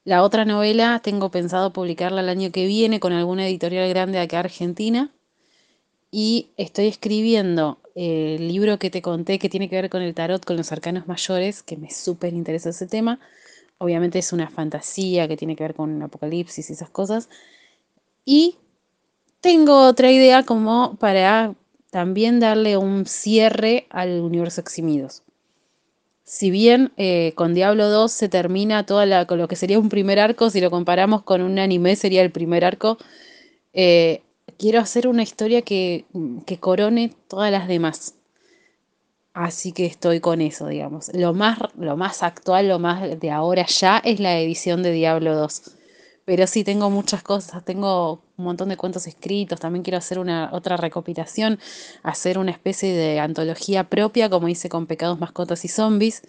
La 0.04 0.22
otra 0.22 0.44
novela 0.44 1.00
tengo 1.02 1.30
pensado 1.30 1.72
publicarla 1.72 2.22
el 2.22 2.28
año 2.28 2.50
que 2.52 2.66
viene 2.66 3.00
con 3.00 3.12
alguna 3.12 3.46
editorial 3.46 3.88
grande 3.88 4.18
de 4.18 4.24
acá 4.24 4.40
Argentina. 4.40 5.12
Y 6.10 6.48
estoy 6.56 6.86
escribiendo 6.86 7.78
eh, 7.94 8.36
el 8.38 8.48
libro 8.48 8.78
que 8.78 8.90
te 8.90 9.02
conté 9.02 9.38
que 9.38 9.48
tiene 9.48 9.68
que 9.68 9.76
ver 9.76 9.90
con 9.90 10.02
el 10.02 10.14
tarot, 10.14 10.44
con 10.44 10.56
los 10.56 10.72
arcanos 10.72 11.06
mayores, 11.06 11.62
que 11.62 11.76
me 11.76 11.90
súper 11.90 12.32
interesa 12.32 12.70
ese 12.70 12.86
tema. 12.86 13.20
Obviamente 13.78 14.18
es 14.18 14.32
una 14.32 14.48
fantasía 14.48 15.28
que 15.28 15.36
tiene 15.36 15.56
que 15.56 15.64
ver 15.64 15.74
con 15.74 16.02
apocalipsis 16.02 16.70
y 16.70 16.72
esas 16.72 16.90
cosas. 16.90 17.28
Y 18.24 18.56
tengo 19.40 19.87
otra 19.87 20.11
idea 20.11 20.42
como 20.44 20.96
para 20.96 21.55
también 21.90 22.40
darle 22.40 22.77
un 22.77 23.07
cierre 23.07 23.87
al 23.90 24.20
universo 24.20 24.61
Eximidos. 24.61 25.22
Si 26.25 26.51
bien 26.51 26.92
eh, 26.96 27.33
con 27.37 27.55
Diablo 27.55 27.88
2 27.88 28.11
se 28.11 28.29
termina 28.29 28.85
toda 28.85 29.07
la, 29.07 29.27
con 29.27 29.38
lo 29.38 29.46
que 29.46 29.55
sería 29.55 29.79
un 29.79 29.88
primer 29.88 30.18
arco, 30.18 30.51
si 30.51 30.61
lo 30.61 30.70
comparamos 30.70 31.22
con 31.22 31.40
un 31.40 31.59
anime 31.61 31.94
sería 31.94 32.22
el 32.22 32.33
primer 32.33 32.64
arco, 32.64 32.99
eh, 33.72 34.22
quiero 34.59 34.81
hacer 34.81 35.07
una 35.07 35.22
historia 35.22 35.62
que, 35.62 36.05
que 36.44 36.59
corone 36.59 37.12
todas 37.29 37.53
las 37.53 37.68
demás. 37.68 38.16
Así 39.35 39.72
que 39.72 39.87
estoy 39.87 40.18
con 40.20 40.40
eso, 40.40 40.66
digamos. 40.66 41.11
Lo 41.14 41.33
más, 41.35 41.59
lo 41.79 41.96
más 41.96 42.22
actual, 42.22 42.68
lo 42.68 42.79
más 42.79 43.20
de 43.20 43.31
ahora 43.31 43.66
ya 43.66 43.99
es 43.99 44.18
la 44.18 44.40
edición 44.40 44.83
de 44.83 44.92
Diablo 44.92 45.35
2. 45.37 45.75
Pero 46.26 46.48
sí, 46.48 46.64
tengo 46.64 46.90
muchas 46.90 47.22
cosas, 47.22 47.64
tengo 47.64 48.20
un 48.36 48.44
montón 48.44 48.68
de 48.68 48.76
cuentos 48.76 49.06
escritos, 49.06 49.60
también 49.60 49.84
quiero 49.84 49.98
hacer 49.98 50.18
una 50.18 50.50
otra 50.52 50.76
recopilación, 50.76 51.60
hacer 52.02 52.36
una 52.36 52.50
especie 52.50 52.92
de 52.92 53.20
antología 53.20 53.84
propia, 53.84 54.28
como 54.28 54.48
hice 54.48 54.68
con 54.68 54.86
Pecados, 54.86 55.20
Mascotas 55.20 55.64
y 55.64 55.68
Zombies, 55.68 56.22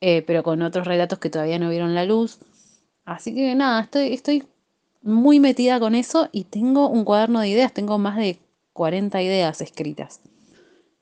eh, 0.00 0.22
pero 0.24 0.44
con 0.44 0.62
otros 0.62 0.86
relatos 0.86 1.18
que 1.18 1.28
todavía 1.28 1.58
no 1.58 1.68
vieron 1.68 1.92
la 1.92 2.04
luz. 2.04 2.38
Así 3.04 3.34
que 3.34 3.52
nada, 3.56 3.80
estoy, 3.80 4.14
estoy 4.14 4.44
muy 5.02 5.40
metida 5.40 5.80
con 5.80 5.96
eso 5.96 6.28
y 6.30 6.44
tengo 6.44 6.88
un 6.88 7.04
cuaderno 7.04 7.40
de 7.40 7.48
ideas, 7.48 7.72
tengo 7.72 7.98
más 7.98 8.16
de 8.16 8.38
40 8.74 9.20
ideas 9.22 9.60
escritas. 9.60 10.20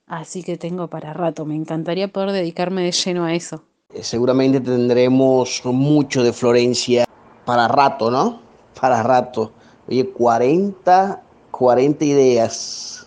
Así 0.06 0.42
que 0.42 0.56
tengo 0.56 0.88
para 0.88 1.12
rato, 1.12 1.44
me 1.44 1.56
encantaría 1.56 2.08
poder 2.08 2.32
dedicarme 2.32 2.84
de 2.84 2.92
lleno 2.92 3.26
a 3.26 3.34
eso. 3.34 3.64
Eh, 3.92 4.02
seguramente 4.02 4.60
tendremos 4.60 5.60
mucho 5.66 6.22
de 6.22 6.32
Florencia 6.32 7.04
para 7.44 7.68
rato, 7.68 8.10
¿no? 8.10 8.40
Para 8.80 9.02
rato. 9.02 9.52
Oye, 9.88 10.08
40, 10.08 11.22
40 11.50 12.04
ideas 12.04 13.06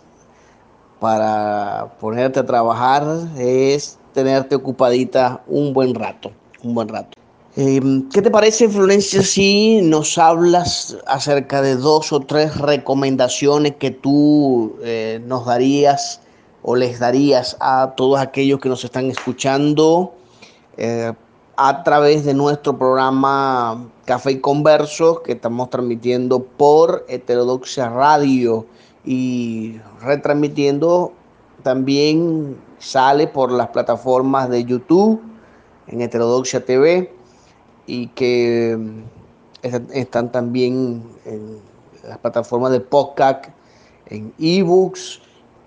para 1.00 1.94
ponerte 2.00 2.40
a 2.40 2.46
trabajar 2.46 3.04
es 3.38 3.98
tenerte 4.14 4.56
ocupadita 4.56 5.42
un 5.48 5.74
buen 5.74 5.94
rato, 5.94 6.32
un 6.64 6.74
buen 6.74 6.88
rato. 6.88 7.12
Em, 7.56 8.08
¿Qué 8.10 8.22
te 8.22 8.30
parece, 8.30 8.70
Florencia, 8.70 9.24
si 9.24 9.82
nos 9.82 10.18
hablas 10.20 10.96
acerca 11.08 11.62
de 11.64 11.76
dos 11.76 12.14
o 12.14 12.20
tres 12.20 12.56
recomendaciones 12.58 13.76
que 13.78 13.90
tú 13.90 14.76
eh, 14.84 15.20
nos 15.26 15.48
darías 15.48 16.22
o 16.62 16.76
les 16.76 17.00
darías 17.00 17.58
a 17.60 17.94
todos 17.96 18.20
aquellos 18.20 18.60
que 18.60 18.70
nos 18.70 18.84
están 18.84 19.10
escuchando 19.10 20.14
eh, 20.78 21.14
a 21.58 21.84
través 21.84 22.24
de 22.24 22.36
nuestro 22.36 22.78
programa 22.78 23.90
Café 24.06 24.34
y 24.34 24.40
Conversos 24.40 25.22
que 25.22 25.32
estamos 25.32 25.72
transmitiendo 25.72 26.44
por 26.44 27.04
Heterodoxia 27.10 27.90
Radio. 27.90 28.68
Y 29.04 29.80
retransmitiendo 30.02 31.14
también 31.64 32.58
sale 32.78 33.28
por 33.28 33.52
las 33.52 33.70
plataformas 33.70 34.50
de 34.50 34.66
YouTube 34.66 35.20
en 35.88 36.02
Heterodoxia 36.02 36.64
TV 36.64 37.12
y 37.88 38.08
que 38.10 38.78
están 39.64 40.32
también 40.32 41.04
en 41.26 41.58
las 42.08 42.20
plataformas 42.20 42.72
de 42.72 42.82
podcast, 42.82 43.46
en 44.06 44.32
ebooks, 44.38 45.22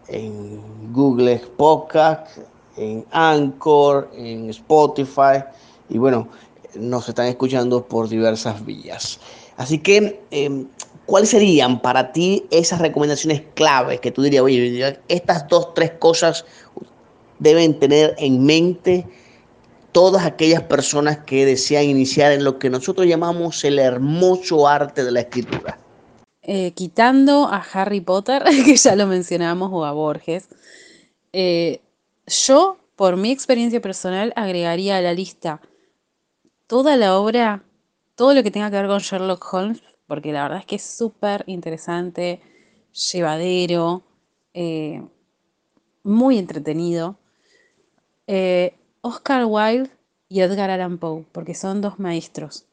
en 0.07 0.61
Google 0.93 1.43
Podcast, 1.57 2.38
en 2.76 3.05
Anchor, 3.11 4.09
en 4.14 4.51
Spotify 4.51 5.43
y 5.91 5.99
bueno, 5.99 6.28
nos 6.74 7.09
están 7.09 7.26
escuchando 7.26 7.86
por 7.86 8.09
diversas 8.09 8.64
vías. 8.64 9.20
Así 9.57 9.78
que, 9.78 10.22
em, 10.30 10.66
¿cuáles 11.07 11.30
serían 11.30 11.82
para 11.82 12.12
ti 12.12 12.47
esas 12.51 12.80
recomendaciones 12.80 13.43
claves 13.55 14.01
que 14.01 14.11
tú 14.11 14.22
dirías, 14.22 14.43
oye, 14.43 14.99
estas 15.09 15.49
dos, 15.49 15.74
tres 15.74 15.93
cosas 15.99 16.45
deben 17.38 17.78
tener 17.78 18.14
en 18.18 18.45
mente 18.45 19.07
todas 19.93 20.24
aquellas 20.24 20.62
personas 20.62 21.18
que 21.18 21.45
desean 21.45 21.84
iniciar 21.84 22.32
en 22.32 22.45
lo 22.45 22.59
que 22.59 22.70
nosotros 22.70 23.07
llamamos 23.07 23.64
el 23.64 23.78
hermoso 23.78 24.68
arte 24.68 25.05
de 25.05 25.11
la 25.11 25.20
escritura? 25.20 25.78
Eh, 26.43 26.72
quitando 26.72 27.47
a 27.47 27.59
Harry 27.72 28.01
Potter, 28.01 28.45
que 28.64 28.76
ya 28.76 28.95
lo 28.95 29.07
mencionamos, 29.07 29.70
o 29.72 29.84
a 29.84 29.93
Borges, 29.93 30.49
eh, 31.32 31.80
yo, 32.26 32.78
por 32.97 33.16
mi 33.16 33.30
experiencia 33.30 33.80
personal, 33.80 34.32
agregaría 34.36 34.97
a 34.97 35.01
la 35.01 35.12
lista 35.12 35.61
toda 36.71 36.97
la 36.97 37.18
obra, 37.18 37.64
todo 38.14 38.33
lo 38.33 38.45
que 38.45 38.53
tenga 38.53 38.71
que 38.71 38.77
ver 38.77 38.87
con 38.87 39.01
Sherlock 39.01 39.45
Holmes, 39.53 39.83
porque 40.07 40.33
la 40.33 40.45
verdad 40.45 40.61
es 40.61 40.66
que 40.66 40.77
es 40.77 40.85
súper 40.85 41.43
interesante, 41.49 42.41
llevadero, 43.12 44.05
eh, 44.55 45.03
muy 46.05 46.39
entretenido. 46.39 47.16
Oscar 49.01 49.47
Wilde 49.47 49.91
y 50.29 50.43
Edgar 50.43 50.71
Allan 50.71 50.99
Poe, 50.99 51.27
porque 51.33 51.57
son 51.57 51.81
dos 51.81 51.99
maestros. 51.99 52.66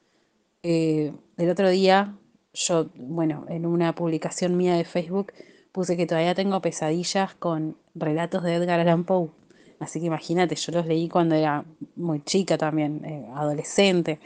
el 0.61 1.49
otro 1.49 1.67
día 1.71 2.15
yo, 2.53 2.89
bueno, 2.93 3.45
en 3.49 3.65
una 3.65 3.95
publicación 3.95 4.57
mía 4.57 4.75
de 4.75 4.85
Facebook 4.85 5.33
puse 5.71 5.97
que 5.97 6.05
todavía 6.05 6.35
tengo 6.35 6.61
pesadillas 6.61 7.33
con 7.33 7.75
relatos 7.95 8.43
de 8.43 8.53
Edgar 8.53 8.79
Allan 8.79 9.05
Poe. 9.05 9.31
Así 9.79 9.99
que 9.99 10.07
imagínate, 10.07 10.55
yo 10.55 10.71
los 10.71 10.85
leí 10.87 11.07
cuando 11.09 11.35
era 11.35 11.65
muy 11.95 12.21
chica 12.23 12.57
también, 12.57 13.05
eh, 13.05 13.27
adolescente, 13.35 14.19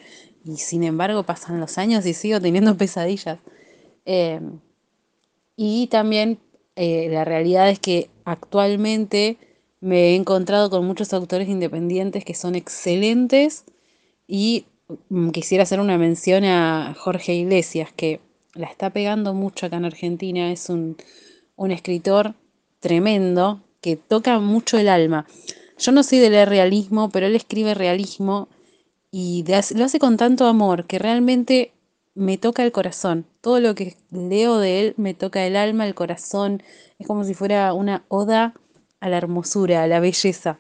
y 0.46 0.58
sin 0.58 0.84
embargo 0.84 1.24
pasan 1.24 1.60
los 1.60 1.78
años 1.78 2.06
y 2.06 2.14
sigo 2.14 2.40
teniendo 2.40 2.76
pesadillas. 2.78 3.40
Em, 4.06 4.60
y 5.56 5.88
también 5.88 6.40
eh, 6.76 7.10
la 7.10 7.26
realidad 7.26 7.70
es 7.70 7.80
que 7.80 8.10
actualmente 8.26 9.38
me 9.82 10.12
he 10.12 10.16
encontrado 10.16 10.70
con 10.70 10.86
muchos 10.86 11.14
autores 11.14 11.50
independientes 11.50 12.24
que 12.24 12.36
son 12.36 12.56
excelentes 12.56 13.66
y 14.28 14.66
Mm, 15.10 15.30
quisiera 15.30 15.64
hacer 15.64 15.80
una 15.80 15.98
mención 15.98 16.44
a 16.44 16.94
Jorge 16.98 17.34
Iglesias, 17.34 17.92
que 17.94 18.20
la 18.54 18.68
está 18.68 18.90
pegando 18.92 19.34
mucho 19.34 19.66
acá 19.66 19.78
en 19.78 19.86
Argentina. 19.86 20.52
Es 20.52 20.70
un, 20.70 20.98
escritor 21.70 22.34
tremendo 22.80 23.62
que 23.82 23.96
toca 23.96 24.40
mucho 24.40 24.78
el 24.78 24.88
alma. 24.88 25.26
Yo 25.78 25.92
no 25.92 26.04
soy 26.04 26.20
de 26.20 26.30
leer 26.30 26.50
realismo, 26.50 27.10
pero 27.10 27.26
él 27.26 27.36
escribe 27.36 27.74
realismo 27.74 28.48
y 29.12 29.44
lo 29.76 29.86
hace 29.86 30.00
con 30.00 30.18
tanto 30.18 30.46
amor 30.46 30.86
que 30.86 31.00
realmente 31.00 31.74
me 32.14 32.38
toca 32.38 32.64
el 32.64 32.72
corazón. 32.72 33.26
Todo 33.42 33.60
lo 33.60 33.76
que 33.76 33.98
leo 34.12 34.58
de 34.60 34.80
él 34.80 34.94
me 34.98 35.14
toca 35.14 35.46
el 35.46 35.56
alma, 35.56 35.88
el 35.88 35.96
corazón. 35.96 36.64
Es 37.00 37.08
como 37.08 37.24
si 37.24 37.34
fuera 37.34 37.74
una 37.74 38.06
oda 38.08 38.54
a 39.00 39.10
la 39.10 39.18
hermosura, 39.18 39.84
a 39.84 39.88
la 39.88 40.00
belleza 40.00 40.60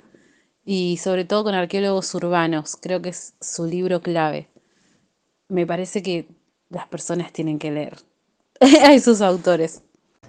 y 0.65 0.97
sobre 0.97 1.25
todo 1.25 1.43
con 1.43 1.53
arqueólogos 1.53 2.13
urbanos. 2.15 2.75
Creo 2.75 3.01
que 3.01 3.09
es 3.09 3.35
su 3.39 3.65
libro 3.65 4.01
clave. 4.01 4.49
Me 5.47 5.67
parece 5.67 6.01
que 6.01 6.27
las 6.69 6.87
personas 6.87 7.31
tienen 7.31 7.59
que 7.59 7.71
leer 7.71 7.97
a 8.83 8.93
esos 8.93 9.21
autores. 9.21 9.83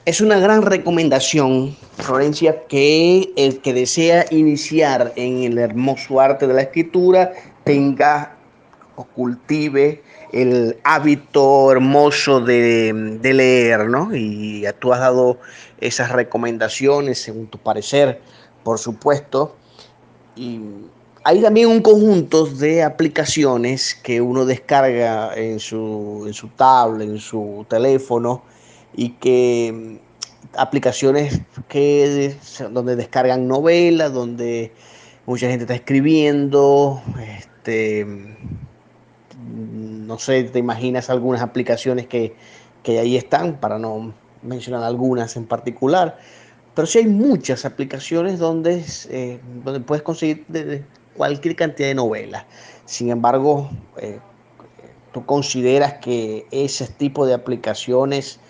Es 0.05 0.21
una 0.21 0.37
gran 0.41 0.63
recomendación, 0.63 1.77
Florencia, 1.99 2.67
que 2.67 3.33
el 3.37 3.61
que 3.61 3.73
desea 3.73 4.27
iniciar 4.33 5.13
en 5.15 5.45
el 5.45 5.59
hermoso 5.59 6.19
arte 6.19 6.49
de 6.49 6.55
la 6.55 6.63
escritura 6.63 7.31
tenga 7.63 8.35
o 8.97 9.05
cultive 9.05 10.03
el 10.33 10.77
hábito 10.83 11.71
hermoso 11.71 12.41
de, 12.41 13.21
leer, 13.23 13.89
¿no? 13.89 14.11
Y 14.13 14.67
tú 14.81 14.93
has 14.93 14.99
dado 14.99 15.39
esas 15.79 16.11
recomendaciones 16.11 17.21
según 17.21 17.47
tu 17.47 17.59
parecer, 17.59 18.21
por 18.65 18.81
supuesto, 18.81 19.55
y 20.35 20.59
hay 21.23 21.41
también 21.41 21.69
un 21.69 21.81
conjunto 21.81 22.47
de 22.47 22.83
aplicaciones 22.83 23.95
que 23.95 24.21
uno 24.21 24.47
descarga 24.47 25.33
en 25.37 25.61
su, 25.61 26.25
en 26.27 26.35
su 26.35 26.49
tablet, 26.49 27.09
en 27.09 27.21
su 27.21 27.65
teléfono, 27.69 28.43
y 28.95 29.11
que 29.11 29.73
mm, 29.73 29.97
aplicaciones 30.57 31.41
que 31.69 32.37
donde 32.71 32.97
descargan 32.97 33.49
novelas, 33.49 34.13
donde 34.13 34.73
mucha 35.27 35.49
gente 35.49 35.65
está 35.65 35.75
escribiendo, 35.75 37.03
este, 37.39 38.05
mm, 38.05 40.07
no 40.07 40.19
sé, 40.19 40.45
te 40.45 40.59
imaginas 40.59 41.11
algunas 41.11 41.43
aplicaciones 41.43 42.07
que, 42.07 42.35
que 42.83 42.99
ahí 42.99 43.17
están, 43.17 43.61
para 43.61 43.79
no 43.79 44.15
mencionar 44.43 44.83
algunas 44.83 45.37
en 45.37 45.47
particular 45.47 46.19
pero 46.75 46.87
sí 46.87 46.99
hay 46.99 47.07
muchas 47.07 47.65
aplicaciones 47.65 48.39
donde, 48.39 48.85
eh, 49.11 49.41
donde 49.65 49.81
puedes 49.81 50.03
conseguir 50.03 50.47
cualquier 51.17 51.55
cantidad 51.55 51.89
de 51.89 51.95
novelas. 51.95 52.45
Sin 52.87 53.11
embargo, 53.11 53.71
eh, 53.99 54.19
tú 55.13 55.25
consideras 55.27 55.95
que 55.95 56.47
ese 56.51 56.87
tipo 56.87 57.27
de 57.27 57.35
aplicaciones 57.35 58.41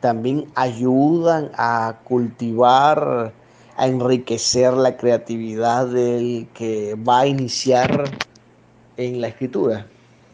también 0.00 0.46
ayudan 0.54 1.50
a 1.54 2.00
cultivar, 2.04 3.32
a 3.76 3.86
enriquecer 3.86 4.72
la 4.74 4.96
creatividad 4.96 5.86
del 5.86 6.48
que 6.54 6.94
va 6.96 7.20
a 7.20 7.26
iniciar 7.26 8.04
en 8.96 9.20
la 9.20 9.28
escritura. 9.28 9.86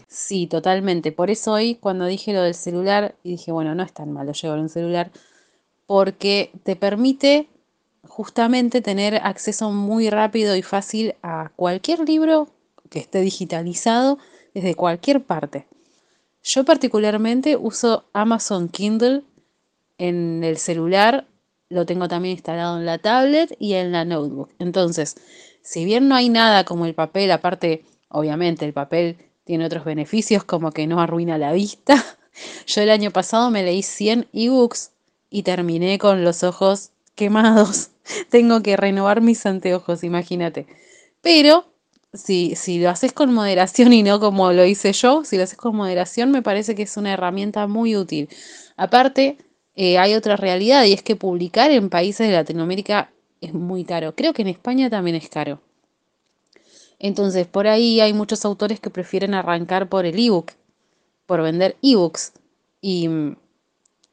Sí, 0.09 0.47
totalmente. 0.47 1.13
Por 1.13 1.31
eso 1.31 1.53
hoy 1.53 1.75
cuando 1.75 2.07
dije 2.07 2.33
lo 2.33 2.43
del 2.43 2.55
celular, 2.55 3.17
y 3.23 3.33
dije, 3.33 3.53
bueno, 3.53 3.75
no 3.75 3.83
es 3.83 3.93
tan 3.93 4.13
malo 4.13 4.33
llevar 4.33 4.59
un 4.59 4.69
celular, 4.69 5.11
porque 5.87 6.53
te 6.65 6.75
permite 6.75 7.49
justamente 8.09 8.81
tener 8.81 9.17
acceso 9.17 9.71
muy 9.71 10.11
rápido 10.11 10.57
y 10.57 10.63
fácil 10.63 11.15
a 11.23 11.51
cualquier 11.57 12.01
libro 12.09 12.49
que 12.89 12.99
esté 12.99 13.21
digitalizado 13.21 14.19
desde 14.55 14.75
cualquier 14.75 15.25
parte. 15.25 15.67
Yo 16.43 16.65
particularmente 16.65 17.57
uso 17.57 18.05
Amazon 18.13 18.69
Kindle 18.69 19.25
en 19.99 20.45
el 20.45 20.59
celular, 20.59 21.27
lo 21.69 21.87
tengo 21.87 22.09
también 22.09 22.33
instalado 22.33 22.79
en 22.79 22.87
la 22.87 22.99
tablet 22.99 23.55
y 23.59 23.75
en 23.75 23.93
la 23.93 24.05
notebook. 24.05 24.51
Entonces, 24.59 25.17
si 25.63 25.85
bien 25.85 26.09
no 26.09 26.15
hay 26.15 26.29
nada 26.29 26.65
como 26.65 26.87
el 26.87 26.95
papel, 26.95 27.31
aparte, 27.31 27.85
obviamente 28.09 28.65
el 28.65 28.73
papel 28.73 29.17
tiene 29.45 29.67
otros 29.67 29.85
beneficios 29.85 30.45
como 30.45 30.73
que 30.73 30.87
no 30.87 31.01
arruina 31.01 31.39
la 31.39 31.53
vista. 31.53 32.05
Yo 32.67 32.83
el 32.83 32.91
año 32.91 33.11
pasado 33.11 33.51
me 33.51 33.63
leí 33.63 33.83
100 33.83 34.29
ebooks 34.33 34.93
y 35.31 35.43
terminé 35.43 35.99
con 35.99 36.25
los 36.25 36.43
ojos 36.43 36.91
quemados. 37.15 37.91
Tengo 38.31 38.63
que 38.63 38.77
renovar 38.77 39.21
mis 39.21 39.45
anteojos, 39.47 40.05
imagínate. 40.05 40.67
Pero 41.21 41.67
si, 42.13 42.55
si 42.55 42.79
lo 42.79 42.91
haces 42.91 43.13
con 43.13 43.33
moderación 43.35 43.93
y 43.93 44.03
no 44.03 44.21
como 44.21 44.53
lo 44.53 44.65
hice 44.65 44.93
yo, 44.93 45.25
si 45.25 45.37
lo 45.37 45.43
haces 45.43 45.59
con 45.59 45.75
moderación, 45.75 46.31
me 46.31 46.43
parece 46.43 46.75
que 46.75 46.83
es 46.83 46.97
una 46.97 47.13
herramienta 47.13 47.67
muy 47.67 47.97
útil. 47.97 48.29
Aparte, 48.77 49.39
eh, 49.77 49.99
hay 49.99 50.15
otra 50.15 50.37
realidad 50.37 50.85
y 50.85 50.95
es 50.95 51.03
que 51.03 51.17
publicar 51.17 51.71
en 51.71 51.91
países 51.91 52.27
de 52.27 52.33
Latinoamérica 52.33 53.11
es 53.43 53.53
muy 53.53 53.85
caro. 53.85 54.15
Creo 54.17 54.33
que 54.33 54.43
en 54.43 54.49
España 54.49 54.89
también 54.89 55.17
es 55.17 55.29
caro. 55.29 55.61
Entonces, 56.99 57.47
por 57.47 57.67
ahí 57.67 58.01
hay 58.01 58.15
muchos 58.15 58.45
autores 58.47 58.81
que 58.81 58.89
prefieren 58.89 59.35
arrancar 59.35 59.89
por 59.89 60.07
el 60.07 60.19
ebook, 60.19 60.53
por 61.27 61.43
vender 61.43 61.77
ebooks. 61.83 62.33
Y 62.81 63.09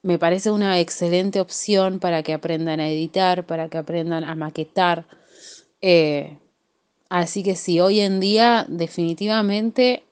me 0.02 0.20
parece 0.20 0.52
una 0.52 0.80
excelente 0.80 1.40
opción 1.40 2.00
para 2.00 2.24
que 2.24 2.34
aprendan 2.34 2.82
a 2.82 2.90
editar, 2.90 3.46
para 3.46 3.70
que 3.70 3.78
aprendan 3.78 4.26
a 4.26 4.36
maquetar. 4.36 5.06
Eh, 5.82 6.38
así 7.08 7.42
que 7.42 7.56
sí, 7.56 7.80
hoy 7.80 8.02
en 8.02 8.20
día 8.20 8.66
definitivamente 8.68 10.04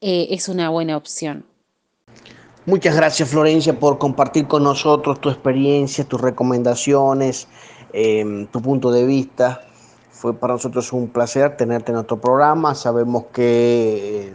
eh, 0.00 0.28
es 0.30 0.48
una 0.48 0.70
buena 0.70 0.96
opción. 0.96 1.44
Muchas 2.68 2.96
gracias 2.96 3.30
Florencia 3.30 3.80
por 3.80 3.96
compartir 3.96 4.46
con 4.46 4.62
nosotros 4.62 5.22
tu 5.22 5.30
experiencia, 5.30 6.04
tus 6.04 6.20
recomendaciones, 6.20 7.48
em, 7.94 8.46
tu 8.48 8.60
punto 8.60 8.92
de 8.92 9.06
vista. 9.06 9.62
Fue 10.10 10.34
para 10.34 10.52
nosotros 10.52 10.92
un 10.92 11.08
placer 11.08 11.56
tenerte 11.56 11.92
en 11.92 11.94
nuestro 11.94 12.20
programa. 12.20 12.74
Sabemos 12.74 13.24
que 13.32 14.34